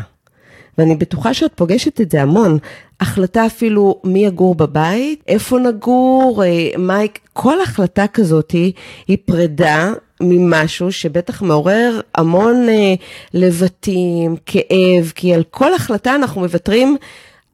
ואני 0.78 0.96
בטוחה 0.96 1.34
שאת 1.34 1.52
פוגשת 1.56 2.02
את 2.02 2.12
זה 2.12 2.22
המון. 2.22 2.58
החלטה 3.00 3.46
אפילו 3.46 4.02
מי 4.04 4.26
יגור 4.26 4.56
בבית, 4.56 5.24
איפה 5.28 5.60
נגור, 5.60 6.44
אה, 6.44 6.70
מה, 6.78 7.00
כל 7.34 7.62
החלטה 7.62 8.08
כזאת 8.08 8.52
היא, 8.52 9.18
פרידה 9.26 9.94
ממשהו 10.22 10.92
שבטח 10.92 11.42
מעורר 11.42 12.02
המון 12.16 12.70
אה, 12.70 12.94
לבטים, 13.34 14.36
כאב, 14.46 15.12
כי 15.16 15.34
על 15.34 15.44
כל 15.52 15.74
החלטה 15.74 16.16
אנחנו 16.16 16.42
מוותרים 16.42 16.98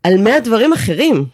על 0.04 0.18
מאה 0.18 0.40
דברים 0.40 0.74
אחרים. 0.74 1.26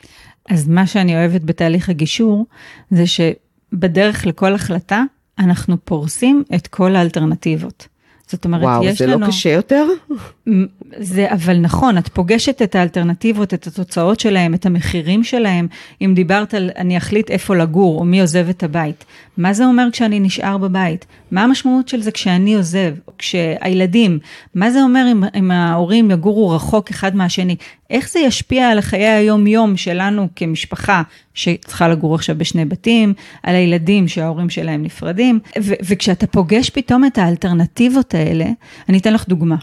אז 0.49 0.67
מה 0.67 0.87
שאני 0.87 1.15
אוהבת 1.15 1.43
בתהליך 1.43 1.89
הגישור, 1.89 2.45
זה 2.91 3.03
שבדרך 3.07 4.25
לכל 4.25 4.53
החלטה, 4.53 5.03
אנחנו 5.39 5.77
פורסים 5.85 6.43
את 6.55 6.67
כל 6.67 6.95
האלטרנטיבות. 6.95 7.87
זאת 8.31 8.45
אומרת, 8.45 8.63
וואו, 8.63 8.83
יש 8.83 8.97
זה 8.97 9.07
לנו... 9.07 9.19
לא 9.19 9.27
קשה 9.27 9.49
יותר? 9.49 9.85
זה, 10.97 11.31
אבל 11.31 11.57
נכון, 11.57 11.97
את 11.97 12.07
פוגשת 12.07 12.61
את 12.61 12.75
האלטרנטיבות, 12.75 13.53
את 13.53 13.67
התוצאות 13.67 14.19
שלהם, 14.19 14.53
את 14.53 14.65
המחירים 14.65 15.23
שלהם. 15.23 15.67
אם 16.01 16.11
דיברת 16.15 16.53
על 16.53 16.69
אני 16.77 16.97
אחליט 16.97 17.31
איפה 17.31 17.55
לגור, 17.55 17.99
או 17.99 18.05
מי 18.05 18.21
עוזב 18.21 18.49
את 18.49 18.63
הבית, 18.63 19.05
מה 19.37 19.53
זה 19.53 19.65
אומר 19.65 19.87
כשאני 19.91 20.19
נשאר 20.19 20.57
בבית? 20.57 21.05
מה 21.31 21.43
המשמעות 21.43 21.87
של 21.87 22.01
זה 22.01 22.11
כשאני 22.11 22.55
עוזב, 22.55 22.93
כשהילדים, 23.17 24.19
מה 24.55 24.71
זה 24.71 24.81
אומר 24.81 25.05
אם, 25.11 25.23
אם 25.35 25.51
ההורים 25.51 26.11
יגורו 26.11 26.49
רחוק 26.49 26.89
אחד 26.89 27.15
מהשני? 27.15 27.55
איך 27.89 28.09
זה 28.09 28.19
ישפיע 28.19 28.69
על 28.69 28.81
חיי 28.81 29.07
היום-יום 29.07 29.77
שלנו 29.77 30.27
כמשפחה 30.35 31.01
שצריכה 31.33 31.87
לגור 31.87 32.15
עכשיו 32.15 32.37
בשני 32.37 32.65
בתים, 32.65 33.13
על 33.43 33.55
הילדים 33.55 34.07
שההורים 34.07 34.49
שלהם 34.49 34.83
נפרדים, 34.83 35.39
ו- 35.61 35.73
וכשאתה 35.83 36.27
פוגש 36.27 36.69
פתאום 36.69 37.05
את 37.05 37.17
האלטרנטיבות 37.17 38.15
האלה, 38.19 38.45
אני 38.89 38.97
אתן 38.97 39.13
לך 39.13 39.27
דוגמה. 39.27 39.55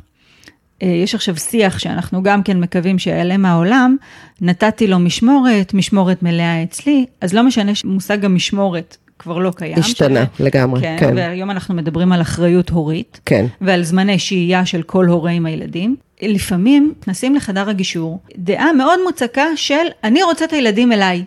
אה, 0.83 0.89
יש 0.89 1.15
עכשיו 1.15 1.37
שיח 1.37 1.79
שאנחנו 1.79 2.23
גם 2.23 2.43
כן 2.43 2.61
מקווים 2.61 2.99
שיעלם 2.99 3.43
מהעולם, 3.43 3.97
נתתי 4.41 4.87
לו 4.87 4.99
משמורת, 4.99 5.75
משמורת 5.75 6.23
מלאה 6.23 6.63
אצלי, 6.63 7.07
אז 7.21 7.35
לא 7.35 7.43
משנה 7.43 7.75
שמושג 7.75 8.25
המשמורת 8.25 8.97
כבר 9.19 9.39
לא 9.39 9.53
קיים. 9.57 9.79
השתנה 9.79 10.25
שזה, 10.35 10.45
לגמרי, 10.45 10.81
כן, 10.81 10.97
כן. 11.01 11.13
והיום 11.17 11.51
אנחנו 11.51 11.75
מדברים 11.75 12.13
על 12.13 12.21
אחריות 12.21 12.71
הורית, 12.71 13.21
כן. 13.27 13.47
ועל 13.61 13.83
זמני 13.83 14.19
שהייה 14.19 14.67
של 14.67 14.83
כל 14.83 15.07
הורה 15.07 15.31
עם 15.31 15.47
הילדים. 15.47 15.97
לפעמים 16.23 16.95
נכנסים 17.01 17.35
לחדר 17.35 17.69
הגישור, 17.69 18.21
דעה 18.37 18.73
מאוד 18.73 18.99
מוצקה 19.05 19.47
של 19.57 19.75
אני 20.05 20.23
רוצה 20.23 20.45
את 20.45 20.53
הילדים 20.53 20.93
אליי. 20.93 21.25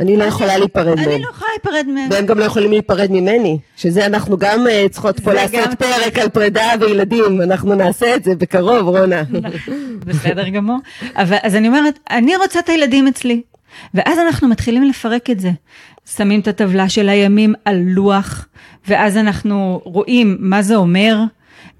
אני 0.00 0.16
לא 0.16 0.24
יכולה 0.24 0.58
להיפרד 0.58 0.96
מהם. 0.96 1.08
אני 1.08 1.22
לא 1.22 1.28
יכולה 1.30 1.50
להיפרד 1.52 1.92
מהם. 1.94 2.08
והם 2.10 2.26
גם 2.26 2.38
לא 2.38 2.44
יכולים 2.44 2.70
להיפרד 2.70 3.10
ממני, 3.10 3.58
שזה 3.76 4.06
אנחנו 4.06 4.38
גם 4.38 4.66
אה, 4.66 4.86
צריכות 4.90 5.20
פה 5.20 5.32
לעשות 5.32 5.68
פרק 5.78 6.18
על 6.18 6.28
פרידה 6.28 6.70
וילדים, 6.80 7.42
אנחנו 7.42 7.74
נעשה 7.74 8.16
את 8.16 8.24
זה 8.24 8.34
בקרוב, 8.34 8.88
רונה. 8.96 9.22
בסדר 10.06 10.48
גמור. 10.48 10.78
אבל, 11.16 11.36
אז 11.42 11.54
אני 11.54 11.68
אומרת, 11.68 11.98
אני 12.10 12.36
רוצה 12.36 12.58
את 12.58 12.68
הילדים 12.68 13.08
אצלי. 13.08 13.42
ואז 13.94 14.18
אנחנו 14.18 14.48
מתחילים 14.48 14.84
לפרק 14.84 15.30
את 15.30 15.40
זה. 15.40 15.50
שמים 16.16 16.40
את 16.40 16.48
הטבלה 16.48 16.88
של 16.88 17.08
הימים 17.08 17.54
על 17.64 17.82
לוח, 17.86 18.46
ואז 18.88 19.16
אנחנו 19.16 19.80
רואים 19.84 20.36
מה 20.40 20.62
זה 20.62 20.76
אומר. 20.76 21.18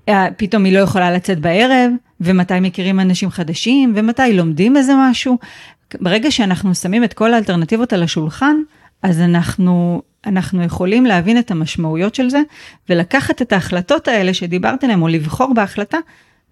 אה, 0.08 0.26
פתאום 0.36 0.64
היא 0.64 0.74
לא 0.74 0.78
יכולה 0.78 1.10
לצאת 1.10 1.38
בערב, 1.38 1.90
ומתי 2.20 2.60
מכירים 2.60 3.00
אנשים 3.00 3.30
חדשים, 3.30 3.92
ומתי 3.96 4.32
לומדים 4.32 4.76
איזה 4.76 4.92
משהו. 4.96 5.38
ברגע 6.00 6.30
שאנחנו 6.30 6.74
שמים 6.74 7.04
את 7.04 7.12
כל 7.12 7.34
האלטרנטיבות 7.34 7.92
על 7.92 8.02
השולחן, 8.02 8.56
אז 9.02 9.20
אנחנו, 9.20 10.02
אנחנו 10.26 10.62
יכולים 10.62 11.06
להבין 11.06 11.38
את 11.38 11.50
המשמעויות 11.50 12.14
של 12.14 12.30
זה, 12.30 12.40
ולקחת 12.88 13.42
את 13.42 13.52
ההחלטות 13.52 14.08
האלה 14.08 14.34
שדיברת 14.34 14.84
עליהן, 14.84 15.02
או 15.02 15.08
לבחור 15.08 15.54
בהחלטה, 15.54 15.98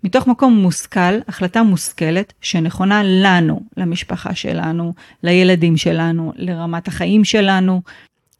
מתוך 0.05 0.27
מקום 0.27 0.57
מושכל, 0.57 1.19
החלטה 1.29 1.63
מושכלת, 1.63 2.33
שנכונה 2.41 3.03
לנו, 3.05 3.61
למשפחה 3.77 4.35
שלנו, 4.35 4.95
לילדים 5.23 5.77
שלנו, 5.77 6.33
לרמת 6.37 6.89
החיים 6.89 7.25
שלנו. 7.25 7.83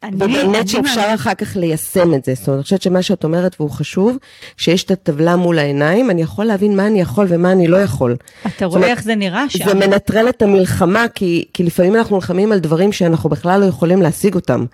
אני- 0.03 0.15
ובאמת 0.15 0.55
אני 0.55 0.67
שאפשר 0.67 1.11
אחר 1.15 1.33
כך 1.33 1.55
ליישם 1.57 2.13
את 2.13 2.25
זה. 2.25 2.33
זאת 2.35 2.47
אומרת, 2.47 2.57
אני 2.57 2.63
חושבת 2.63 2.81
שמה 2.81 3.01
שאת 3.01 3.23
אומרת, 3.23 3.55
והוא 3.59 3.71
חשוב, 3.71 4.17
שיש 4.57 4.83
את 4.83 4.91
הטבלה 4.91 5.35
מול 5.35 5.59
העיניים, 5.59 6.09
אני 6.09 6.21
יכול 6.21 6.45
להבין 6.45 6.75
מה 6.77 6.87
אני 6.87 7.01
יכול 7.01 7.25
ומה 7.29 7.51
אני 7.51 7.67
לא 7.67 7.77
יכול. 7.77 8.15
אתה 8.47 8.65
רואה 8.65 8.77
אומרת, 8.77 8.91
איך 8.91 9.03
זה 9.03 9.15
נראה 9.15 9.49
שם. 9.49 9.65
זה 9.65 9.73
מנטרל 9.73 10.29
את 10.29 10.41
המלחמה, 10.41 11.05
כי, 11.15 11.45
כי 11.53 11.63
לפעמים 11.63 11.95
אנחנו 11.95 12.15
נלחמים 12.15 12.51
על 12.51 12.59
דברים 12.59 12.91
שאנחנו 12.91 13.29
בכלל 13.29 13.59
לא 13.59 13.65
יכולים 13.65 14.01
להשיג 14.01 14.35
אותם. 14.35 14.65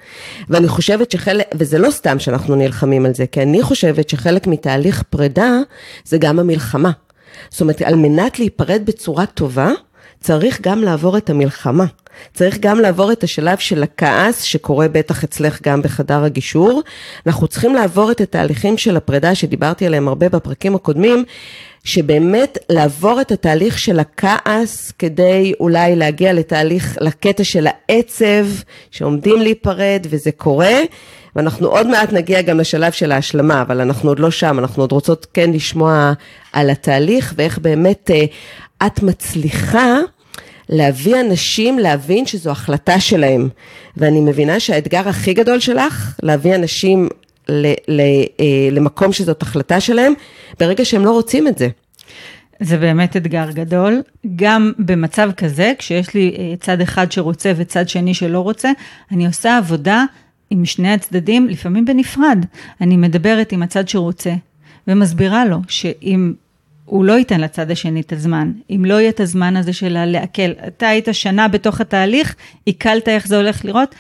ואני 0.50 0.68
חושבת 0.68 1.12
שחלק, 1.12 1.46
וזה 1.56 1.78
לא 1.80 1.92
סתם 1.92 2.20
שאנחנו 2.20 2.56
נלחמים 2.56 3.06
על 3.06 3.14
זה, 3.14 3.26
כי 3.32 3.42
אני 3.42 3.62
חושבת 3.62 4.10
שחלק 4.10 4.48
מתהליך 4.48 5.04
פרידה 5.10 5.52
זה 6.06 6.18
גם 6.18 6.40
המלחמה. 6.40 6.92
זאת 7.50 7.62
אומרת, 7.62 7.82
על 7.82 7.96
מנת 7.96 8.40
להיפרד 8.40 8.82
בצורה 8.86 9.26
טובה, 9.26 9.72
צריך 10.22 10.62
גם 10.62 10.82
לעבור 10.82 11.18
את 11.18 11.30
המלחמה. 11.30 11.86
צריך 12.34 12.58
גם 12.60 12.80
לעבור 12.80 13.12
את 13.12 13.24
השלב 13.24 13.58
של 13.58 13.84
הכעס, 13.84 14.42
שקורה 14.42 14.88
בטח 14.88 15.24
אצלך 15.24 15.60
גם 15.64 15.82
בחדר 15.82 16.24
הגישור. 16.24 16.82
אנחנו 17.28 17.48
צריכים 17.48 17.76
לעבור 17.76 18.12
את 18.12 18.22
התהליכים 18.22 18.78
של 18.78 18.98
הפרידה, 18.98 19.36
שדיברתי 19.36 19.86
עליהם 19.86 20.08
הרבה 20.08 20.30
בפרקים 20.30 20.76
הקודמים, 20.76 21.24
שבאמת 21.84 22.58
לעבור 22.70 23.22
את 23.22 23.32
התהליך 23.32 23.80
של 23.80 24.00
הכעס, 24.00 24.92
כדי 25.00 25.54
אולי 25.60 25.96
להגיע 25.96 26.34
לתהליך, 26.34 26.98
לקטע 27.02 27.44
של 27.44 27.68
העצב, 27.70 28.46
שעומדים 28.92 29.42
להיפרד, 29.42 30.08
וזה 30.10 30.32
קורה. 30.32 30.76
ואנחנו 31.36 31.68
עוד 31.68 31.88
מעט 31.88 32.14
נגיע 32.14 32.42
גם 32.42 32.60
לשלב 32.60 32.92
של 32.92 33.12
ההשלמה, 33.12 33.62
אבל 33.62 33.82
אנחנו 33.82 34.10
עוד 34.10 34.20
לא 34.20 34.32
שם, 34.32 34.60
אנחנו 34.60 34.84
עוד 34.84 34.92
רוצות 34.92 35.28
כן 35.34 35.52
לשמוע 35.52 36.14
על 36.54 36.70
התהליך, 36.70 37.34
ואיך 37.38 37.60
באמת 37.60 38.12
אה, 38.12 38.26
את 38.88 39.04
מצליחה 39.04 39.98
להביא 40.70 41.20
אנשים 41.22 41.80
להבין 41.80 42.26
שזו 42.26 42.52
החלטה 42.52 43.00
שלהם. 43.00 43.50
ואני 43.98 44.22
מבינה 44.22 44.60
שהאתגר 44.60 45.10
הכי 45.10 45.34
גדול 45.34 45.60
שלך, 45.60 46.16
להביא 46.24 46.56
אנשים 46.56 47.10
ל, 47.50 47.74
ל, 47.88 48.02
אה, 48.40 48.70
למקום 48.72 49.14
שזאת 49.14 49.42
החלטה 49.42 49.80
שלהם, 49.80 50.14
ברגע 50.60 50.86
שהם 50.86 51.06
לא 51.06 51.12
רוצים 51.12 51.48
את 51.48 51.58
זה. 51.58 51.68
זה 52.60 52.78
באמת 52.78 53.18
אתגר 53.18 53.52
גדול. 53.52 54.02
גם 54.36 54.72
במצב 54.80 55.32
כזה, 55.38 55.74
כשיש 55.78 56.14
לי 56.14 56.36
אה, 56.38 56.54
צד 56.60 56.82
אחד 56.82 57.12
שרוצה 57.12 57.54
וצד 57.56 57.90
שני 57.90 58.14
שלא 58.14 58.40
רוצה, 58.40 58.72
אני 59.12 59.28
עושה 59.28 59.58
עבודה 59.58 60.04
עם 60.50 60.66
שני 60.66 60.94
הצדדים, 60.94 61.48
לפעמים 61.48 61.86
בנפרד. 61.86 62.46
אני 62.82 62.98
מדברת 62.98 63.52
עם 63.52 63.64
הצד 63.64 63.88
שרוצה, 63.88 64.34
ומסבירה 64.88 65.46
לו 65.46 65.58
שאם 65.68 66.34
הוא 66.88 67.06
לא 67.06 67.14
ייתן 67.14 67.42
לצד 67.42 67.72
השני 67.72 68.02
את 68.02 68.14
הזמן, 68.14 68.52
אם 68.70 68.86
לא 68.86 68.94
יהיה 68.94 69.10
את 69.10 69.20
הזמן 69.20 69.58
הזה 69.58 69.74
של 69.74 70.06
לעכל, 70.06 70.52
אתה 70.68 70.88
היית 70.88 71.08
שנה 71.12 71.48
בתוך 71.48 71.82
התהליך, 71.82 72.36
עיכלת 72.66 73.08
איך 73.08 73.28
זה 73.28 73.38
הולך 73.38 73.66
לראות, 73.66 73.96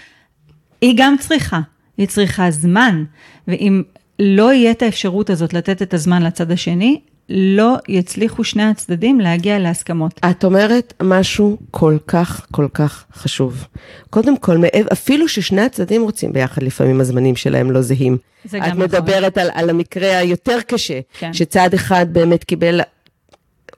היא 0.81 0.93
גם 0.97 1.15
צריכה, 1.19 1.59
היא 1.97 2.07
צריכה 2.07 2.51
זמן, 2.51 3.03
ואם 3.47 3.83
לא 4.19 4.53
יהיה 4.53 4.71
את 4.71 4.81
האפשרות 4.81 5.29
הזאת 5.29 5.53
לתת 5.53 5.81
את 5.81 5.93
הזמן 5.93 6.23
לצד 6.23 6.51
השני, 6.51 7.01
לא 7.29 7.75
יצליחו 7.87 8.43
שני 8.43 8.63
הצדדים 8.63 9.19
להגיע 9.19 9.59
להסכמות. 9.59 10.19
את 10.31 10.43
אומרת 10.43 10.93
משהו 11.03 11.57
כל 11.71 11.97
כך 12.07 12.45
כל 12.51 12.67
כך 12.73 13.05
חשוב. 13.13 13.67
קודם 14.09 14.37
כל, 14.37 14.57
אפילו 14.93 15.27
ששני 15.27 15.61
הצדדים 15.61 16.01
רוצים 16.01 16.33
ביחד, 16.33 16.63
לפעמים 16.63 17.01
הזמנים 17.01 17.35
שלהם 17.35 17.71
לא 17.71 17.81
זהים. 17.81 18.17
זה 18.45 18.57
את 18.57 18.63
גם 18.63 18.69
נכון. 18.69 18.83
מדברת 18.83 19.37
על, 19.37 19.49
על 19.53 19.69
המקרה 19.69 20.17
היותר 20.17 20.57
קשה, 20.67 20.99
כן. 21.19 21.33
שצד 21.33 21.73
אחד 21.73 22.05
באמת 22.11 22.43
קיבל 22.43 22.81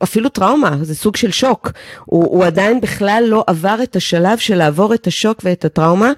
אפילו 0.04 0.30
טראומה, 0.30 0.78
זה 0.82 0.96
סוג 0.96 1.16
של 1.16 1.32
שוק. 1.32 1.72
הוא, 2.06 2.26
הוא 2.26 2.46
עדיין 2.46 2.82
בכלל 2.82 3.24
לא 3.28 3.44
עבר 3.48 3.78
את 3.84 3.96
השלב 3.96 4.38
של 4.38 4.56
לעבור 4.56 4.94
את 4.94 5.08
השוק 5.08 5.42
ואת 5.44 5.66
הטראומה, 5.66 6.12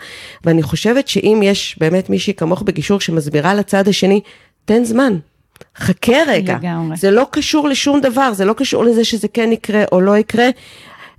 ואני 0.44 0.64
חושבת 0.64 1.08
שאם 1.08 1.40
יש 1.44 1.78
באמת 1.80 2.10
מישהי 2.10 2.34
כמוך 2.34 2.62
בגישור 2.62 3.00
שמסבירה 3.00 3.54
לצד 3.54 3.88
השני, 3.88 4.22
תן 4.66 4.84
זמן. 4.84 5.18
חכה 5.78 6.18
רגע, 6.28 6.56
לגמרי. 6.56 6.98
זה 6.98 7.12
לא 7.12 7.28
קשור 7.32 7.70
לשום 7.70 8.02
דבר, 8.02 8.34
זה 8.34 8.46
לא 8.46 8.54
קשור 8.54 8.84
לזה 8.84 9.06
שזה 9.06 9.28
כן 9.28 9.52
יקרה 9.52 9.84
או 9.92 10.02
לא 10.02 10.18
יקרה, 10.18 10.50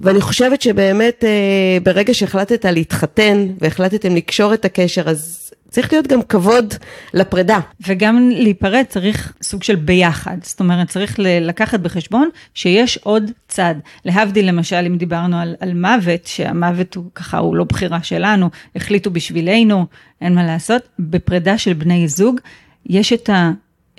ואני 0.00 0.20
חושבת 0.20 0.62
שבאמת 0.62 1.25
אה, 1.25 1.78
ברגע 1.82 2.14
שהחלטת 2.14 2.64
להתחתן 2.64 3.46
והחלטתם 3.58 4.16
לקשור 4.16 4.54
את 4.54 4.64
הקשר, 4.64 5.08
אז 5.11 5.42
צריך 5.72 5.92
להיות 5.92 6.06
גם 6.06 6.22
כבוד 6.22 6.75
לפרידה. 7.14 7.58
וגם 7.87 8.30
להיפרד 8.30 8.84
צריך 8.88 9.32
סוג 9.42 9.62
של 9.62 9.76
ביחד, 9.76 10.37
זאת 10.42 10.61
אומרת 10.61 10.88
צריך 10.88 11.16
לקחת 11.18 11.80
בחשבון 11.80 12.28
שיש 12.54 12.99
עוד 13.02 13.30
צד. 13.49 13.75
להבדיל 14.04 14.49
למשל 14.49 14.84
אם 14.87 14.96
דיברנו 14.96 15.38
על, 15.38 15.54
על 15.61 15.75
מוות, 15.75 16.26
שהמוות 16.26 16.94
הוא 16.94 17.04
ככה 17.14 17.38
הוא 17.38 17.56
לא 17.56 17.64
בחירה 17.64 18.02
שלנו, 18.02 18.50
החליטו 18.76 19.11
בשבילנו, 19.11 19.87
אין 20.20 20.34
מה 20.34 20.46
לעשות, 20.46 20.82
בפרידה 20.99 21.58
של 21.58 21.72
בני 21.72 22.08
זוג 22.08 22.40
יש 22.87 23.12
את 23.12 23.30
ה... 23.30 23.50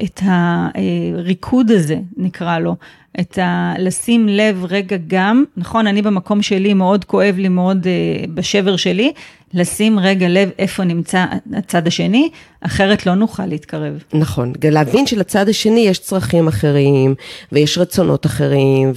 את 0.02 0.22
הריקוד 0.24 1.72
הזה, 1.72 1.98
נקרא 2.18 2.60
לו, 2.60 2.76
את 3.20 3.38
ה... 3.38 3.74
לשים 3.80 4.28
לב 4.28 4.66
רגע 4.70 4.98
גם, 5.08 5.44
נכון, 5.58 5.88
אני 5.88 6.02
במקום 6.02 6.42
שלי 6.42 6.74
מאוד 6.74 7.06
כואב 7.06 7.36
לי 7.38 7.50
מאוד 7.50 7.84
uh, 7.84 8.30
בשבר 8.34 8.76
שלי, 8.76 9.12
לשים 9.54 10.00
רגע 10.00 10.28
לב 10.30 10.50
איפה 10.60 10.84
נמצא 10.84 11.26
הצד 11.54 11.88
השני, 11.88 12.30
אחרת 12.62 13.06
לא 13.06 13.16
נוכל 13.16 13.46
להתקרב. 13.46 14.04
נכון, 14.14 14.54
להבין 14.72 15.08
שלצד 15.08 15.50
השני 15.50 15.80
יש 15.80 16.00
צרכים 16.00 16.48
אחרים, 16.48 17.16
ויש 17.52 17.78
רצונות 17.78 18.26
אחרים, 18.26 18.94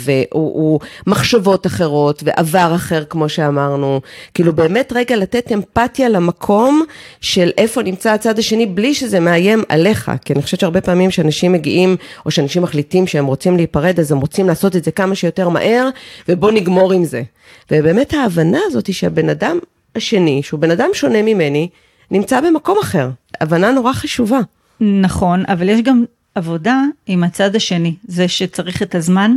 ומחשבות 1.07 1.67
אחרות, 1.67 2.23
ועבר 2.27 2.73
אחר, 2.75 3.05
כמו 3.05 3.29
שאמרנו. 3.29 4.01
כאילו 4.35 4.53
באמת 4.53 4.93
רגע 4.97 5.17
לתת 5.17 5.53
אמפתיה 5.53 6.09
למקום 6.09 6.83
של 7.21 7.51
איפה 7.59 7.83
נמצא 7.83 8.13
הצד 8.13 8.39
השני, 8.39 8.67
בלי 8.67 8.95
שזה 8.95 9.21
מאיים 9.21 9.63
עליך. 9.69 10.11
כי 10.25 10.33
אני 10.33 10.43
חושבת 10.43 10.61
שהרבה 10.61 10.81
פעמים 10.81 11.11
שאנשים 11.11 11.53
מגיעים, 11.53 11.97
או 12.27 12.31
שאנשים 12.31 12.63
מחליטים 12.63 13.07
שהם 13.07 13.27
רוצים 13.27 13.57
להיפרד, 13.57 14.01
אז 14.01 14.13
הם 14.13 14.19
רוצים 14.19 14.47
לעשות 14.47 14.77
את 14.77 14.85
זה 14.85 14.91
כמה 14.91 15.15
שיותר 15.15 15.49
מהר, 15.49 15.89
ובוא 16.29 16.51
נגמור 16.51 16.93
עם 16.93 17.05
זה. 17.05 17.23
ובאמת 17.71 18.15
ההבנה 18.15 18.59
הזאת 18.67 18.87
היא 18.87 18.95
שהבן 18.95 19.29
אדם 19.29 19.59
השני, 19.97 20.43
שהוא 20.43 20.61
בן 20.61 20.71
אדם 20.71 20.89
שונה 20.93 21.23
ממני, 21.23 21.69
נמצא 22.11 22.41
במקום 22.41 22.79
אחר. 22.83 23.11
הבנה 23.41 23.73
נורא 23.73 23.93
חשובה. 23.93 24.41
נכון, 24.81 25.45
אבל 25.49 25.69
יש 25.69 25.81
גם 25.81 26.05
עבודה 26.35 26.83
עם 27.07 27.25
הצד 27.25 27.57
השני, 27.57 27.95
זה 28.09 28.29
שצריך 28.29 28.83
את 28.83 28.95
הזמן 28.95 29.37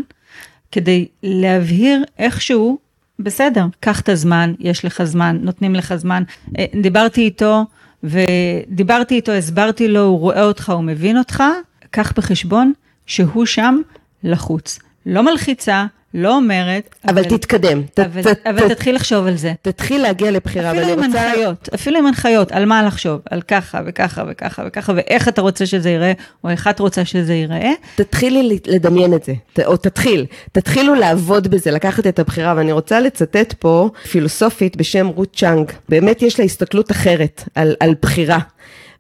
כדי 0.72 1.08
להבהיר 1.24 2.04
איכשהו, 2.20 2.78
בסדר, 3.20 3.66
קח 3.80 4.00
את 4.00 4.10
הזמן, 4.10 4.54
יש 4.60 4.86
לך 4.86 5.04
זמן, 5.04 5.38
נותנים 5.42 5.76
לך 5.76 5.96
זמן. 5.96 6.24
אה, 6.58 6.66
דיברתי 6.82 7.22
איתו, 7.22 7.66
ודיברתי 8.04 9.16
איתו, 9.16 9.32
הסברתי 9.32 9.88
לו, 9.88 10.02
הוא 10.02 10.20
רואה 10.20 10.44
אותך, 10.44 10.70
הוא 10.70 10.84
מבין 10.84 11.18
אותך, 11.18 11.44
קח 11.92 12.14
בחשבון 12.18 12.74
שהוא 13.06 13.46
שם 13.46 13.82
לחוץ. 14.24 14.80
לא 15.06 15.24
מלחיצה, 15.24 15.86
לא 16.14 16.36
אומרת. 16.36 16.96
אבל, 17.06 17.20
אבל 17.20 17.30
תתקדם. 17.38 17.82
אבל, 17.98 18.34
ת, 18.34 18.48
אבל 18.48 18.68
ת, 18.68 18.72
תתחיל 18.72 18.96
לחשוב 18.96 19.28
על 19.28 19.36
זה. 19.36 19.54
תתחיל 19.62 20.02
להגיע 20.02 20.32
לבחירה. 20.32 20.72
אפילו 20.72 20.94
עם 20.94 21.04
רוצה... 21.06 21.22
הנחיות, 21.22 21.70
אפילו 21.76 22.00
עם 22.00 22.06
הנחיות, 22.06 22.52
על 22.52 22.66
מה 22.66 22.84
לחשוב, 22.84 23.22
על 23.30 23.42
ככה 23.42 23.82
וככה 23.86 24.24
וככה 24.30 24.64
וככה, 24.68 24.94
ואיך 24.96 25.28
אתה 25.28 25.42
רוצה 25.42 25.66
שזה 25.66 25.90
ייראה, 25.90 26.14
או 26.44 26.50
איך 26.50 26.68
את 26.68 26.80
רוצה 26.80 27.06
שזה 27.06 27.34
ייראה. 27.34 27.72
תתחילי 27.96 28.60
לדמיין 28.68 29.14
את 29.14 29.24
זה, 29.24 29.34
או 29.66 29.78
תתחיל, 29.78 30.26
תתחילו 30.52 30.96
לעבוד 30.96 31.48
בזה, 31.48 31.72
לקחת 31.72 32.08
את 32.08 32.20
הבחירה, 32.20 32.54
ואני 32.58 32.72
רוצה 32.72 33.00
לצטט 33.00 33.54
פה 33.60 33.90
פילוסופית 34.12 34.76
בשם 34.76 35.08
רות 35.08 35.36
צ'אנג, 35.36 35.72
באמת 35.90 36.22
יש 36.22 36.40
לה 36.40 36.46
הסתכלות 36.46 36.92
אחרת 36.92 37.44
על, 37.56 37.76
על 37.80 37.96
בחירה. 38.02 38.40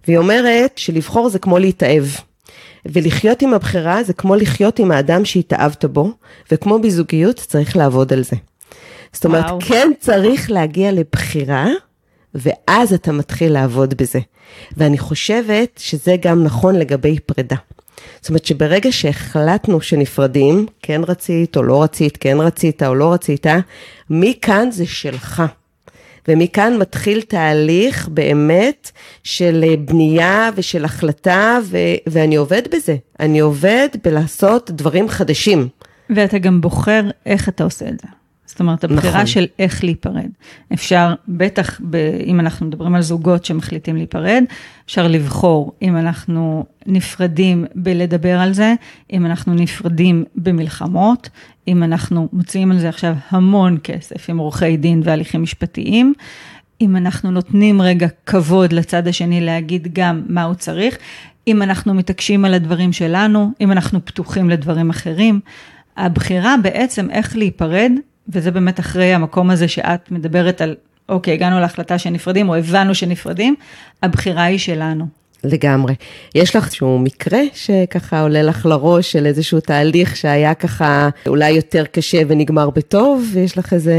והיא 0.07 0.17
אומרת 0.17 0.77
שלבחור 0.77 1.29
זה 1.29 1.39
כמו 1.39 1.59
להתאהב. 1.59 2.03
ולחיות 2.93 3.41
עם 3.41 3.53
הבחירה 3.53 4.03
זה 4.03 4.13
כמו 4.13 4.35
לחיות 4.35 4.79
עם 4.79 4.91
האדם 4.91 5.25
שהתאהבת 5.25 5.85
בו, 5.85 6.11
וכמו 6.51 6.79
בזוגיות 6.79 7.35
צריך 7.35 7.77
לעבוד 7.77 8.13
על 8.13 8.23
זה. 8.23 8.35
זאת 9.13 9.25
אומרת, 9.25 9.45
וואו. 9.45 9.61
כן 9.61 9.91
צריך 9.99 10.51
להגיע 10.51 10.91
לבחירה, 10.91 11.67
ואז 12.35 12.93
אתה 12.93 13.11
מתחיל 13.11 13.53
לעבוד 13.53 13.93
בזה. 13.93 14.19
ואני 14.77 14.97
חושבת 14.97 15.69
שזה 15.77 16.15
גם 16.21 16.43
נכון 16.43 16.75
לגבי 16.75 17.19
פרידה. 17.19 17.55
זאת 18.21 18.29
אומרת 18.29 18.45
שברגע 18.45 18.91
שהחלטנו 18.91 19.81
שנפרדים, 19.81 20.65
כן 20.81 21.01
רצית 21.07 21.57
או 21.57 21.63
לא 21.63 21.83
רצית, 21.83 22.17
כן 22.17 22.37
רצית 22.39 22.83
או 22.83 22.95
לא 22.95 23.13
רצית, 23.13 23.45
מכאן 24.09 24.71
זה 24.71 24.85
שלך. 24.85 25.43
ומכאן 26.27 26.77
מתחיל 26.77 27.21
תהליך 27.21 28.07
באמת 28.07 28.91
של 29.23 29.65
אה, 29.67 29.77
בנייה 29.77 30.49
ושל 30.55 30.85
החלטה, 30.85 31.59
ו- 31.63 31.77
ואני 32.07 32.35
עובד 32.35 32.61
בזה. 32.75 32.95
אני 33.19 33.39
עובד 33.39 33.89
בלעשות 34.03 34.71
דברים 34.71 35.09
חדשים. 35.09 35.67
ואתה 36.15 36.37
גם 36.37 36.61
בוחר 36.61 37.01
איך 37.25 37.49
אתה 37.49 37.63
עושה 37.63 37.87
את 37.87 37.99
זה. 37.99 38.07
זאת 38.49 38.59
אומרת, 38.59 38.83
הבחירה 38.83 39.13
נכון. 39.13 39.25
של 39.25 39.45
איך 39.59 39.83
להיפרד. 39.83 40.29
אפשר, 40.73 41.13
בטח, 41.27 41.81
ב, 41.89 41.95
אם 42.25 42.39
אנחנו 42.39 42.65
מדברים 42.65 42.95
על 42.95 43.01
זוגות 43.01 43.45
שמחליטים 43.45 43.95
להיפרד, 43.95 44.43
אפשר 44.85 45.07
לבחור 45.07 45.73
אם 45.81 45.97
אנחנו 45.97 46.65
נפרדים 46.85 47.65
בלדבר 47.75 48.39
על 48.39 48.53
זה, 48.53 48.73
אם 49.13 49.25
אנחנו 49.25 49.53
נפרדים 49.53 50.23
במלחמות, 50.35 51.29
אם 51.67 51.83
אנחנו 51.83 52.27
מוציאים 52.33 52.71
על 52.71 52.79
זה 52.79 52.89
עכשיו 52.89 53.15
המון 53.29 53.77
כסף 53.83 54.29
עם 54.29 54.37
עורכי 54.37 54.77
דין 54.77 55.01
והליכים 55.03 55.43
משפטיים, 55.43 56.13
אם 56.81 56.95
אנחנו 56.95 57.31
נותנים 57.31 57.81
רגע 57.81 58.07
כבוד 58.25 58.73
לצד 58.73 59.07
השני 59.07 59.41
להגיד 59.41 59.87
גם 59.93 60.21
מה 60.27 60.43
הוא 60.43 60.53
צריך, 60.53 60.97
אם 61.47 61.61
אנחנו 61.61 61.93
מתעקשים 61.93 62.45
על 62.45 62.53
הדברים 62.53 62.93
שלנו, 62.93 63.51
אם 63.61 63.71
אנחנו 63.71 64.05
פתוחים 64.05 64.49
לדברים 64.49 64.89
אחרים. 64.89 65.39
הבחירה 65.97 66.55
בעצם 66.63 67.09
איך 67.09 67.35
להיפרד 67.35 67.91
וזה 68.31 68.51
באמת 68.51 68.79
אחרי 68.79 69.13
המקום 69.13 69.49
הזה 69.49 69.67
שאת 69.67 70.11
מדברת 70.11 70.61
על, 70.61 70.75
אוקיי, 71.09 71.33
הגענו 71.33 71.59
להחלטה 71.59 71.97
שנפרדים, 71.97 72.49
או 72.49 72.55
הבנו 72.55 72.95
שנפרדים, 72.95 73.55
הבחירה 74.03 74.43
היא 74.43 74.57
שלנו. 74.57 75.19
לגמרי. 75.43 75.95
יש 76.35 76.55
לך 76.55 76.65
איזשהו 76.65 76.99
מקרה 76.99 77.39
שככה 77.53 78.21
עולה 78.21 78.41
לך 78.41 78.65
לראש 78.65 79.11
של 79.11 79.25
איזשהו 79.25 79.59
תהליך 79.59 80.15
שהיה 80.15 80.53
ככה 80.53 81.09
אולי 81.27 81.49
יותר 81.49 81.85
קשה 81.85 82.21
ונגמר 82.27 82.69
בטוב? 82.69 83.33
יש 83.37 83.57
לך 83.57 83.73
איזה... 83.73 83.95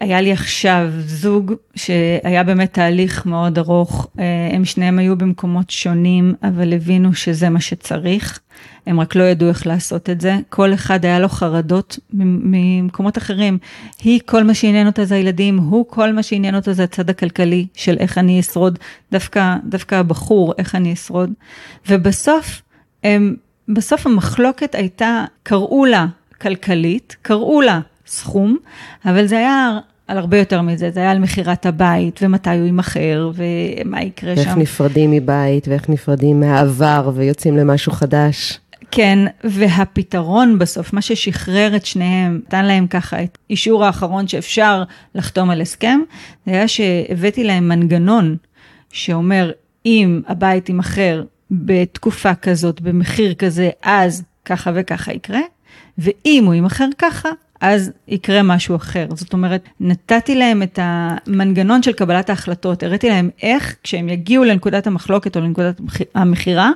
היה 0.00 0.20
לי 0.20 0.32
עכשיו 0.32 0.88
זוג 0.98 1.52
שהיה 1.74 2.42
באמת 2.42 2.72
תהליך 2.72 3.26
מאוד 3.26 3.58
ארוך, 3.58 4.06
אה, 4.18 4.24
הם 4.52 4.64
שניהם 4.64 4.98
היו 4.98 5.16
במקומות 5.16 5.70
שונים, 5.70 6.34
אבל 6.42 6.72
הבינו 6.72 7.14
שזה 7.14 7.48
מה 7.48 7.60
שצריך. 7.60 8.40
הם 8.86 9.00
רק 9.00 9.14
לא 9.14 9.22
ידעו 9.22 9.48
איך 9.48 9.66
לעשות 9.66 10.10
את 10.10 10.20
זה. 10.20 10.36
כל 10.48 10.74
אחד 10.74 11.04
היה 11.04 11.18
לו 11.18 11.28
חרדות 11.28 11.98
ממקומות 12.12 13.18
אחרים. 13.18 13.58
היא, 14.02 14.20
כל 14.26 14.44
מה 14.44 14.54
שעניין 14.54 14.86
אותה 14.86 15.04
זה 15.04 15.14
הילדים, 15.14 15.58
הוא, 15.58 15.84
כל 15.88 16.12
מה 16.12 16.22
שעניין 16.22 16.54
אותה 16.54 16.72
זה 16.72 16.84
הצד 16.84 17.10
הכלכלי 17.10 17.66
של 17.74 17.96
איך 18.00 18.18
אני 18.18 18.40
אשרוד, 18.40 18.78
דווקא, 19.12 19.56
דווקא 19.64 19.94
הבחור, 19.94 20.54
איך 20.58 20.74
אני 20.74 20.92
אשרוד. 20.92 21.32
ובסוף, 21.88 22.62
הם, 23.04 23.36
בסוף 23.68 24.06
המחלוקת 24.06 24.74
הייתה, 24.74 25.24
קראו 25.42 25.84
לה 25.84 26.06
כלכלית, 26.40 27.16
קראו 27.22 27.60
לה 27.60 27.80
סכום, 28.06 28.56
אבל 29.04 29.26
זה 29.26 29.38
היה 29.38 29.78
על 30.10 30.18
הרבה 30.18 30.38
יותר 30.38 30.62
מזה, 30.62 30.90
זה 30.90 31.00
היה 31.00 31.10
על 31.10 31.18
מכירת 31.18 31.66
הבית, 31.66 32.20
ומתי 32.22 32.50
הוא 32.50 32.66
יימכר, 32.66 33.30
ומה 33.34 34.02
יקרה 34.02 34.34
ואיך 34.34 34.42
שם. 34.42 34.48
ואיך 34.48 34.58
נפרדים 34.58 35.10
מבית, 35.10 35.68
ואיך 35.68 35.88
נפרדים 35.88 36.40
מהעבר, 36.40 37.10
ויוצאים 37.14 37.56
למשהו 37.56 37.92
חדש. 37.92 38.58
כן, 38.90 39.18
והפתרון 39.44 40.58
בסוף, 40.58 40.92
מה 40.92 41.02
ששחרר 41.02 41.76
את 41.76 41.86
שניהם, 41.86 42.40
נתן 42.46 42.64
להם 42.64 42.86
ככה 42.86 43.22
את 43.22 43.38
אישור 43.50 43.84
האחרון 43.84 44.28
שאפשר 44.28 44.82
לחתום 45.14 45.50
על 45.50 45.60
הסכם, 45.60 46.00
זה 46.46 46.52
היה 46.52 46.68
שהבאתי 46.68 47.44
להם 47.44 47.68
מנגנון 47.68 48.36
שאומר, 48.92 49.50
אם 49.86 50.22
הבית 50.26 50.68
יימכר 50.68 51.22
בתקופה 51.50 52.34
כזאת, 52.34 52.80
במחיר 52.80 53.34
כזה, 53.34 53.70
אז 53.82 54.22
ככה 54.44 54.70
וככה 54.74 55.12
יקרה, 55.12 55.40
ואם 55.98 56.42
הוא 56.46 56.54
יימכר 56.54 56.88
ככה, 56.98 57.28
אז 57.60 57.90
יקרה 58.08 58.42
משהו 58.42 58.76
אחר. 58.76 59.06
זאת 59.14 59.32
אומרת, 59.32 59.68
נתתי 59.80 60.34
להם 60.34 60.62
את 60.62 60.78
המנגנון 60.82 61.82
של 61.82 61.92
קבלת 61.92 62.30
ההחלטות, 62.30 62.82
הראיתי 62.82 63.08
להם 63.08 63.30
איך, 63.42 63.76
כשהם 63.82 64.08
יגיעו 64.08 64.44
לנקודת 64.44 64.86
המחלוקת 64.86 65.36
או 65.36 65.40
לנקודת 65.40 65.80
המכירה, 66.14 66.70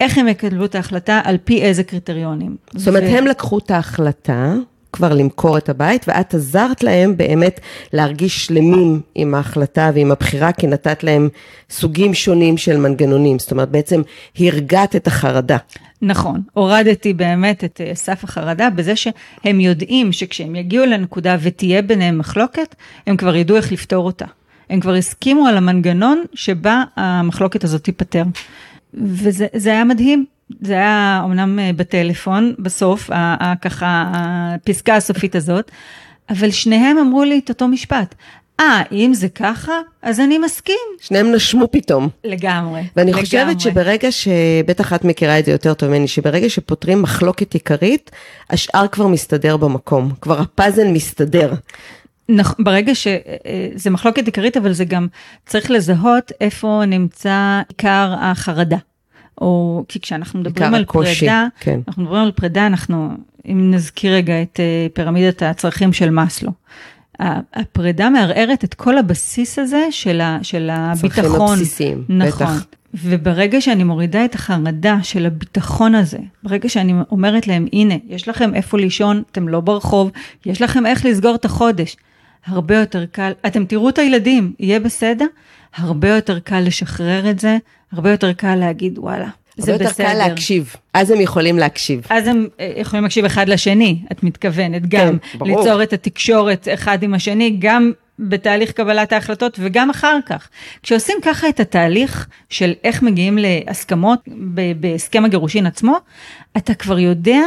איך 0.00 0.18
הם 0.18 0.28
יקבלו 0.28 0.64
את 0.64 0.74
ההחלטה, 0.74 1.20
על 1.24 1.36
פי 1.44 1.62
איזה 1.62 1.84
קריטריונים. 1.84 2.56
זאת 2.74 2.88
אומרת, 2.88 3.02
ו... 3.02 3.06
הם 3.06 3.26
לקחו 3.26 3.58
את 3.58 3.70
ההחלטה. 3.70 4.54
כבר 4.92 5.14
למכור 5.14 5.58
את 5.58 5.68
הבית, 5.68 6.04
ואת 6.08 6.34
עזרת 6.34 6.82
להם 6.82 7.16
באמת 7.16 7.60
להרגיש 7.92 8.46
שלמים 8.46 9.00
עם 9.14 9.34
ההחלטה 9.34 9.90
ועם 9.94 10.12
הבחירה, 10.12 10.52
כי 10.52 10.66
נתת 10.66 11.04
להם 11.04 11.28
סוגים 11.70 12.14
שונים 12.14 12.56
של 12.56 12.76
מנגנונים. 12.76 13.38
זאת 13.38 13.50
אומרת, 13.50 13.68
בעצם 13.68 14.02
הרגעת 14.38 14.96
את 14.96 15.06
החרדה. 15.06 15.56
נכון, 16.02 16.42
הורדתי 16.52 17.12
באמת 17.12 17.64
את 17.64 17.80
אה, 17.80 17.94
סף 17.94 18.24
החרדה 18.24 18.70
בזה 18.70 18.96
שהם 18.96 19.60
יודעים 19.60 20.12
שכשהם 20.12 20.56
יגיעו 20.56 20.86
לנקודה 20.86 21.36
ותהיה 21.40 21.82
ביניהם 21.82 22.18
מחלוקת, 22.18 22.74
הם 23.06 23.16
כבר 23.16 23.36
ידעו 23.36 23.56
איך 23.56 23.72
לפתור 23.72 24.06
אותה. 24.06 24.26
הם 24.70 24.80
כבר 24.80 24.94
הסכימו 24.94 25.46
על 25.46 25.56
המנגנון 25.56 26.24
שבה 26.34 26.84
המחלוקת 26.96 27.64
הזאת 27.64 27.84
תיפתר. 27.84 28.24
וזה 28.94 29.70
היה 29.70 29.84
מדהים. 29.84 30.24
זה 30.60 30.72
היה 30.72 31.22
אמנם 31.24 31.58
אה, 31.58 31.70
בטלפון, 31.76 32.54
בסוף, 32.58 33.10
ככה, 33.62 34.12
הפסקה 34.14 34.96
הסופית 34.96 35.34
הזאת, 35.34 35.70
אבל 36.30 36.50
שניהם 36.50 36.98
אמרו 36.98 37.24
לי 37.24 37.38
את 37.38 37.48
אותו 37.48 37.68
משפט. 37.68 38.14
אה, 38.60 38.82
אם 38.92 39.14
זה 39.14 39.28
ככה, 39.28 39.72
אז 40.02 40.20
אני 40.20 40.38
מסכים. 40.38 40.76
שניהם 41.00 41.32
נשמו 41.32 41.68
פתאום. 41.70 42.08
לגמרי. 42.24 42.82
ואני 42.96 43.10
לגמרי. 43.10 43.24
חושבת 43.24 43.60
שברגע 43.60 44.12
ש... 44.12 44.28
בטח 44.66 44.92
את 44.92 45.04
מכירה 45.04 45.38
את 45.38 45.44
זה 45.44 45.52
יותר 45.52 45.74
טוב 45.74 45.88
ממני, 45.88 46.08
שברגע 46.08 46.48
שפותרים 46.48 47.02
מחלוקת 47.02 47.54
עיקרית, 47.54 48.10
השאר 48.50 48.88
כבר 48.88 49.06
מסתדר 49.06 49.56
במקום. 49.56 50.12
כבר 50.20 50.40
הפאזל 50.40 50.88
מסתדר. 50.88 51.54
נכון, 52.28 52.64
ברגע 52.64 52.92
שזה 52.94 53.90
מחלוקת 53.90 54.26
עיקרית, 54.26 54.56
אבל 54.56 54.72
זה 54.72 54.84
גם 54.84 55.06
צריך 55.46 55.70
לזהות 55.70 56.32
איפה 56.40 56.82
נמצא 56.86 57.60
עיקר 57.68 58.14
החרדה. 58.20 58.78
או 59.40 59.84
כי 59.88 60.00
כשאנחנו 60.00 60.40
מדברים 60.40 60.74
על 60.74 60.82
הקושי, 60.82 61.18
פרידה, 61.18 61.46
כן. 61.60 61.80
אנחנו 61.88 62.02
מדברים 62.02 62.22
על 62.22 62.32
פרידה, 62.32 62.66
אנחנו, 62.66 63.10
אם 63.46 63.70
נזכיר 63.74 64.12
רגע 64.12 64.42
את 64.42 64.60
אה, 64.60 64.86
פירמידת 64.92 65.42
הצרכים 65.42 65.92
של 65.92 66.10
מאסלו. 66.10 66.50
הפרידה 67.20 68.10
מערערת 68.10 68.64
את 68.64 68.74
כל 68.74 68.98
הבסיס 68.98 69.58
הזה 69.58 69.86
של, 69.90 70.20
ה, 70.20 70.38
של 70.42 70.70
הביטחון. 70.72 71.24
צרכים 71.24 71.42
הבסיסיים, 71.42 72.04
נכון. 72.08 72.46
בטח. 72.46 72.66
וברגע 72.94 73.60
שאני 73.60 73.84
מורידה 73.84 74.24
את 74.24 74.34
החרדה 74.34 74.98
של 75.02 75.26
הביטחון 75.26 75.94
הזה, 75.94 76.18
ברגע 76.42 76.68
שאני 76.68 76.94
אומרת 77.10 77.46
להם, 77.46 77.66
הנה, 77.72 77.94
יש 78.08 78.28
לכם 78.28 78.54
איפה 78.54 78.78
לישון, 78.78 79.22
אתם 79.32 79.48
לא 79.48 79.60
ברחוב, 79.60 80.10
יש 80.46 80.62
לכם 80.62 80.86
איך 80.86 81.04
לסגור 81.04 81.34
את 81.34 81.44
החודש, 81.44 81.96
הרבה 82.46 82.76
יותר 82.76 83.06
קל, 83.06 83.32
אתם 83.46 83.64
תראו 83.64 83.88
את 83.88 83.98
הילדים, 83.98 84.52
יהיה 84.60 84.80
בסדר, 84.80 85.26
הרבה 85.76 86.08
יותר 86.08 86.38
קל 86.38 86.60
לשחרר 86.60 87.30
את 87.30 87.38
זה, 87.38 87.58
הרבה 87.92 88.10
יותר 88.10 88.32
קל 88.32 88.54
להגיד, 88.54 88.98
וואלה, 88.98 89.28
זה 89.56 89.72
הרבה 89.72 89.84
בסדר. 89.84 90.04
יותר 90.04 90.14
קל 90.14 90.28
להקשיב, 90.28 90.76
אז 90.94 91.10
הם 91.10 91.20
יכולים 91.20 91.58
להקשיב. 91.58 92.06
אז 92.10 92.26
הם 92.26 92.46
אה, 92.60 92.72
יכולים 92.76 93.02
להקשיב 93.02 93.24
אחד 93.24 93.48
לשני, 93.48 93.98
את 94.12 94.22
מתכוונת, 94.22 94.82
גם 94.82 95.18
כן, 95.32 95.38
ברור. 95.38 95.60
ליצור 95.60 95.82
את 95.82 95.92
התקשורת 95.92 96.68
אחד 96.74 97.02
עם 97.02 97.14
השני, 97.14 97.56
גם 97.58 97.92
בתהליך 98.18 98.72
קבלת 98.72 99.12
ההחלטות 99.12 99.58
וגם 99.62 99.90
אחר 99.90 100.18
כך. 100.26 100.48
כשעושים 100.82 101.16
ככה 101.22 101.48
את 101.48 101.60
התהליך 101.60 102.26
של 102.48 102.72
איך 102.84 103.02
מגיעים 103.02 103.38
להסכמות 103.40 104.20
בהסכם 104.80 105.24
הגירושין 105.24 105.66
עצמו, 105.66 105.96
אתה 106.56 106.74
כבר 106.74 106.98
יודע 106.98 107.40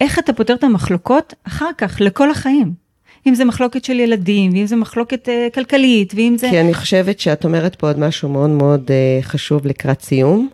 איך 0.00 0.18
אתה 0.18 0.32
פותר 0.32 0.54
את 0.54 0.64
המחלוקות 0.64 1.34
אחר 1.46 1.70
כך, 1.78 1.96
לכל 2.00 2.30
החיים. 2.30 2.86
אם 3.26 3.34
זה 3.34 3.44
מחלוקת 3.44 3.84
של 3.84 4.00
ילדים, 4.00 4.52
ואם 4.52 4.66
זה 4.66 4.76
מחלוקת 4.76 5.28
uh, 5.28 5.54
כלכלית, 5.54 6.12
ואם 6.16 6.34
זה... 6.38 6.50
כי 6.50 6.60
אני 6.60 6.74
חושבת 6.74 7.20
שאת 7.20 7.44
אומרת 7.44 7.74
פה 7.74 7.86
עוד 7.86 7.98
משהו 7.98 8.28
מאוד 8.28 8.50
מאוד 8.50 8.90
אה, 8.90 9.22
חשוב 9.22 9.66
לקראת 9.66 10.02
סיום, 10.02 10.48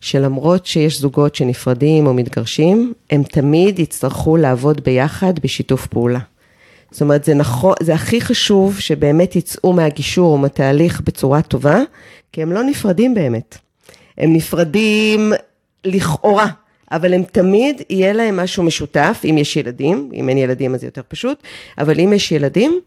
שלמרות 0.00 0.66
שיש 0.66 1.00
זוגות 1.00 1.34
שנפרדים 1.34 2.06
או 2.06 2.14
מתגרשים, 2.14 2.92
הם 3.10 3.22
תמיד 3.22 3.78
יצטרכו 3.78 4.36
לעבוד 4.36 4.84
ביחד 4.84 5.38
בשיתוף 5.38 5.86
פעולה. 5.86 6.18
זאת 6.90 7.00
אומרת, 7.00 7.24
זה 7.24 7.34
נכון, 7.34 7.74
זה 7.82 7.94
הכי 7.94 8.20
חשוב 8.20 8.80
שבאמת 8.80 9.36
יצאו 9.36 9.72
מהגישור 9.72 10.32
או 10.32 10.38
מהתהליך 10.38 11.00
בצורה 11.00 11.42
טובה, 11.42 11.78
כי 12.32 12.42
הם 12.42 12.52
לא 12.52 12.62
נפרדים 12.62 13.14
באמת. 13.14 13.58
הם 14.18 14.32
נפרדים 14.32 15.32
לכאורה, 15.84 16.46
אבל 16.92 17.14
הם 17.14 17.22
תמיד 17.22 17.82
יהיה 17.90 18.12
להם 18.12 18.36
משהו 18.36 18.62
משותף, 18.62 19.22
אם 19.24 19.38
יש 19.38 19.56
ילדים, 19.56 20.10
אם 20.14 20.28
אין 20.28 20.38
ילדים 20.38 20.74
אז 20.74 20.80
זה 20.80 20.86
יותר 20.86 21.02
פשוט, 21.08 21.42
אבל 21.78 22.00
אם 22.00 22.12
יש 22.12 22.32
ילדים, 22.32 22.80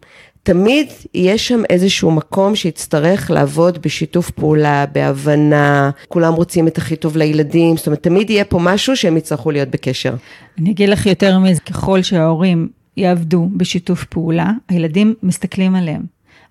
תמיד 0.44 0.88
יהיה 1.14 1.38
שם 1.38 1.62
איזשהו 1.70 2.12
מקום 2.12 2.56
שיצטרך 2.56 3.32
לעבוד 3.32 3.78
בשיתוף 3.82 4.30
פעולה, 4.30 4.86
בהבנה, 4.86 5.92
כולם 6.08 6.34
רוצים 6.34 6.68
את 6.68 6.78
הכי 6.78 6.96
טוב 6.96 7.18
לילדים, 7.18 7.78
זאת 7.78 7.88
אומרת, 7.88 8.04
תמיד 8.04 8.30
יהיה 8.30 8.46
פה 8.46 8.60
משהו 8.62 8.96
שהם 8.98 9.18
יצטרכו 9.18 9.52
להיות 9.52 9.70
בקשר. 9.70 10.16
אני 10.60 10.72
אגיד 10.72 10.90
לך 10.90 11.06
יותר 11.06 11.40
מזה, 11.40 11.60
ככל 11.62 12.02
שההורים 12.02 12.70
יעבדו 12.98 13.50
בשיתוף 13.58 14.04
פעולה, 14.04 14.52
הילדים 14.70 15.14
מסתכלים 15.24 15.76
עליהם. 15.76 16.02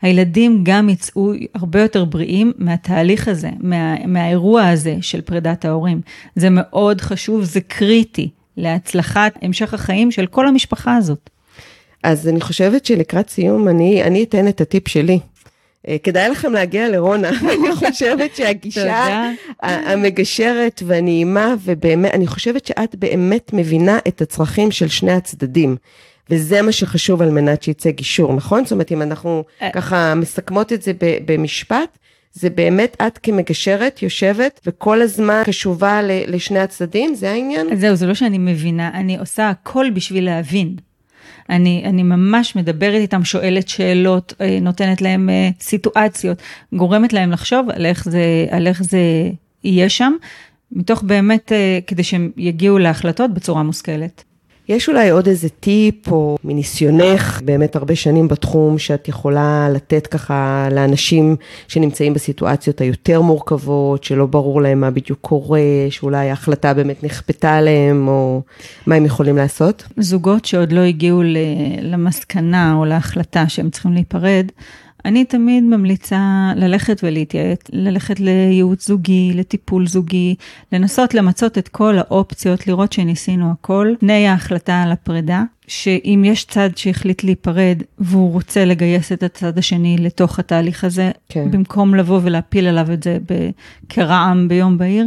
הילדים 0.03 0.61
גם 0.63 0.89
יצאו 0.89 1.33
הרבה 1.55 1.83
יותר 1.83 2.05
בריאים 2.05 2.53
מהתהליך 2.59 3.29
הזה, 3.29 3.51
מה, 3.61 4.07
מהאירוע 4.07 4.69
הזה 4.69 4.97
של 5.01 5.21
פרידת 5.21 5.65
ההורים. 5.65 6.01
זה 6.37 6.49
מאוד 6.51 7.01
חשוב, 7.01 7.45
זה 7.45 7.61
קריטי 7.61 8.31
להצלחת 8.57 9.39
המשך 9.43 9.75
החיים 9.75 10.11
של 10.11 10.27
כל 10.27 10.49
המשפחה 10.49 10.97
הזאת. 10.97 11.31
אז 12.03 12.29
אני 12.29 12.41
חושבת 12.41 12.87
שלקראת 12.87 13.31
סיום, 13.31 13.69
אני, 13.69 14.03
אני 14.03 14.23
אתן 14.23 14.49
את 14.49 14.61
הטיפ 14.61 14.89
שלי. 14.89 15.19
אה, 15.89 15.97
כדאי 16.03 16.29
לכם 16.29 16.53
להגיע 16.53 16.89
לרונה, 16.89 17.29
אני 17.59 17.73
חושבת 17.75 18.37
שהגישה 18.37 19.31
המגשרת 19.63 20.83
והנעימה, 20.87 21.55
ובאמת, 21.65 22.15
אני 22.15 22.27
חושבת 22.27 22.67
שאת 22.67 22.97
באמת 22.97 23.53
מבינה 23.53 23.99
את 24.09 24.23
הצרכים 24.23 24.71
של 24.71 24.89
שני 24.89 25.13
הצדדים. 25.13 25.77
וזה 26.31 26.63
מה 26.63 26.73
שחשוב 26.73 27.23
על 27.23 27.31
מנת 27.31 27.63
שיצא 27.63 27.91
גישור, 27.91 28.35
נכון? 28.35 28.65
זאת 28.65 28.73
אומרת, 28.73 28.93
אם 28.93 29.03
אנחנו 29.03 29.45
אה. 29.63 29.71
ככה 29.71 30.15
מסכמות 30.15 30.73
את 30.73 30.83
זה 30.83 30.93
במשפט, 31.01 31.99
זה 32.33 32.51
באמת 32.51 32.97
את 33.07 33.19
כמגשרת 33.23 34.03
יושבת 34.03 34.61
וכל 34.67 35.03
הזמן 35.03 35.43
קשובה 35.45 36.01
לשני 36.03 36.59
הצדדים, 36.59 37.15
זה 37.15 37.31
העניין? 37.31 37.77
זהו, 37.77 37.97
זה 37.97 38.07
לא 38.07 38.15
שאני 38.15 38.39
מבינה, 38.39 38.91
אני 38.95 39.19
עושה 39.19 39.49
הכל 39.49 39.87
בשביל 39.95 40.25
להבין. 40.25 40.77
אני, 41.51 41.83
אני 41.85 42.03
ממש 42.03 42.57
מדברת 42.57 43.01
איתם, 43.01 43.25
שואלת 43.25 43.69
שאלות, 43.69 44.35
אה, 44.41 44.59
נותנת 44.61 45.03
להם 45.03 45.31
אה, 45.31 45.51
סיטואציות, 45.61 46.43
גורמת 46.73 47.13
להם 47.13 47.31
לחשוב 47.31 47.71
על 47.71 47.87
איך 47.87 48.05
זה, 48.05 48.47
על 48.51 48.67
איך 48.67 48.83
זה 48.83 49.31
יהיה 49.65 49.89
שם, 49.89 50.13
מתוך 50.73 51.03
באמת, 51.03 51.53
אה, 51.53 51.79
כדי 51.87 52.03
שהם 52.03 52.31
יגיעו 52.37 52.79
להחלטות 52.79 53.35
בצורה 53.35 53.63
מושכלת. 53.63 54.25
יש 54.71 54.89
אולי 54.89 55.11
עוד 55.11 55.29
איזה 55.29 55.49
טיפ 55.49 56.13
או 56.13 56.37
מניסיונך, 56.45 57.41
באמת 57.45 57.77
הרבה 57.77 57.97
שנים 57.97 58.29
בתחום, 58.29 58.79
שאת 58.79 59.09
יכולה 59.09 59.69
לתת 59.73 60.07
ככה 60.07 60.69
לאנשים 60.71 61.37
שנמצאים 61.69 62.15
בסיטואציות 62.15 62.81
היותר 62.81 63.21
מורכבות, 63.21 64.05
שלא 64.05 64.27
ברור 64.27 64.63
להם 64.63 64.81
מה 64.81 64.91
בדיוק 64.91 65.19
קורה, 65.21 65.61
שאולי 65.91 66.31
ההחלטה 66.31 66.75
באמת 66.75 67.05
נכפתה 67.05 67.55
עליהם, 67.55 68.09
או 68.09 68.43
מה 68.87 68.95
הם 68.95 69.05
יכולים 69.05 69.37
לעשות? 69.37 69.85
זוגות 69.97 70.45
שעוד 70.45 70.73
לא 70.73 70.81
הגיעו 70.81 71.23
למסקנה 71.83 72.75
או 72.75 72.85
להחלטה 72.85 73.49
שהם 73.49 73.71
צריכים 73.71 73.93
להיפרד, 73.93 74.47
אני 75.05 75.25
תמיד 75.25 75.65
ממליצה 75.65 76.53
ללכת 76.57 77.01
ולהתייעץ, 77.03 77.61
ללכת 77.73 78.21
לייעוץ 78.21 78.87
זוגי, 78.87 79.33
לטיפול 79.35 79.87
זוגי, 79.87 80.35
לנסות 80.73 81.15
למצות 81.15 81.59
את 81.59 81.69
כל 81.69 81.99
האופציות, 81.99 82.67
לראות 82.67 82.93
שניסינו 82.93 83.53
הכל, 83.53 83.89
לפני 83.97 84.29
ההחלטה 84.29 84.83
על 84.83 84.93
הפרידה, 84.93 85.43
שאם 85.67 86.23
יש 86.27 86.45
צד 86.45 86.71
שהחליט 86.77 87.25
להיפרד 87.25 87.83
והוא 87.99 88.33
רוצה 88.33 88.65
לגייס 88.65 89.13
את 89.13 89.23
הצד 89.23 89.59
השני 89.59 89.97
לתוך 89.99 90.39
התהליך 90.39 90.85
הזה, 90.85 91.11
כן. 91.29 91.51
במקום 91.51 91.95
לבוא 91.95 92.21
ולהפיל 92.23 92.67
עליו 92.67 92.93
את 92.93 93.03
זה 93.03 93.19
כרעם 93.89 94.49
ביום 94.49 94.79
בהיר, 94.79 95.07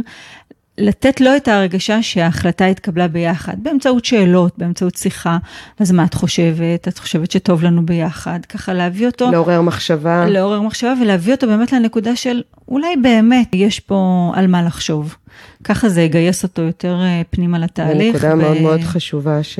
לתת 0.78 1.20
לו 1.20 1.36
את 1.36 1.48
ההרגשה 1.48 2.02
שההחלטה 2.02 2.66
התקבלה 2.66 3.08
ביחד, 3.08 3.54
באמצעות 3.62 4.04
שאלות, 4.04 4.58
באמצעות 4.58 4.94
שיחה, 4.94 5.38
אז 5.80 5.92
מה 5.92 6.04
את 6.04 6.14
חושבת? 6.14 6.88
את 6.88 6.98
חושבת 6.98 7.30
שטוב 7.30 7.62
לנו 7.62 7.86
ביחד? 7.86 8.40
ככה 8.48 8.72
להביא 8.72 9.06
אותו, 9.06 9.30
לעורר 9.30 9.60
מחשבה. 9.60 10.26
לעורר 10.26 10.60
מחשבה 10.60 10.94
ולהביא 11.02 11.34
אותו 11.34 11.46
באמת 11.46 11.72
לנקודה 11.72 12.16
של 12.16 12.42
אולי 12.68 12.96
באמת 13.02 13.48
יש 13.52 13.80
פה 13.80 14.32
על 14.34 14.46
מה 14.46 14.62
לחשוב. 14.62 15.16
ככה 15.64 15.88
זה 15.88 16.02
יגייס 16.02 16.42
אותו 16.42 16.62
יותר 16.62 17.00
אה, 17.02 17.22
פנימה 17.30 17.58
לתהליך. 17.58 18.14
נקודה 18.14 18.34
מאוד 18.34 18.60
מאוד 18.60 18.80
חשובה 18.80 19.42
ש... 19.42 19.58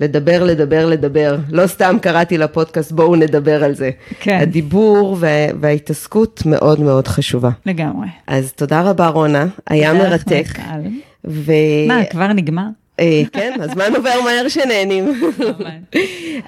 לדבר, 0.00 0.44
לדבר, 0.44 0.86
לדבר. 0.86 1.36
לא 1.50 1.66
סתם 1.66 1.96
קראתי 2.02 2.38
לפודקאסט, 2.38 2.92
בואו 2.92 3.16
נדבר 3.16 3.64
על 3.64 3.74
זה. 3.74 3.90
כן. 4.20 4.38
הדיבור 4.42 5.16
וה... 5.20 5.28
וההתעסקות 5.60 6.42
מאוד 6.46 6.80
מאוד 6.80 7.08
חשובה. 7.08 7.50
לגמרי. 7.66 8.08
אז 8.26 8.52
תודה 8.52 8.82
רבה 8.82 9.08
רונה, 9.08 9.46
היה 9.66 9.92
מרתק. 9.94 10.46
ו... 11.24 11.52
מה, 11.88 12.04
כבר 12.10 12.32
נגמר? 12.32 12.66
אה, 13.00 13.22
כן, 13.32 13.58
הזמן 13.60 13.92
עובר 13.96 14.20
מהר 14.24 14.48
שנהנים. 14.48 15.32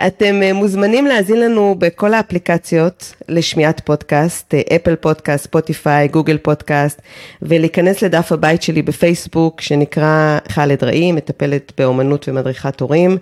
אתם 0.07 0.43
אה, 0.43 0.53
מוזמנים 0.53 1.07
להאזין 1.07 1.41
לנו 1.41 1.75
בכל 1.79 2.15
האפליקציות 2.15 3.15
לשמיעת 3.29 3.81
פודקאסט, 3.85 4.55
אה, 4.55 4.61
Apple 4.77 4.97
Podcast, 4.97 5.45
Spotify, 5.45 6.09
Google 6.09 6.39
Podcast, 6.39 7.03
ולהיכנס 7.43 8.03
לדף 8.03 8.33
הבית 8.33 8.63
שלי 8.63 8.83
בפייסבוק, 8.83 9.61
שנקרא 9.61 10.39
ח'אלד 10.49 10.85
רעים, 10.85 11.15
מטפלת 11.15 11.73
באומנות 11.79 12.29
ומדריכת 12.29 12.81
הורים, 12.81 13.17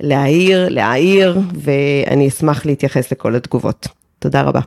להעיר, 0.00 0.68
להעיר, 0.68 1.38
ואני 1.54 2.28
אשמח 2.28 2.66
להתייחס 2.66 3.12
לכל 3.12 3.34
התגובות. 3.34 3.88
תודה 4.18 4.42
רבה. 4.42 4.60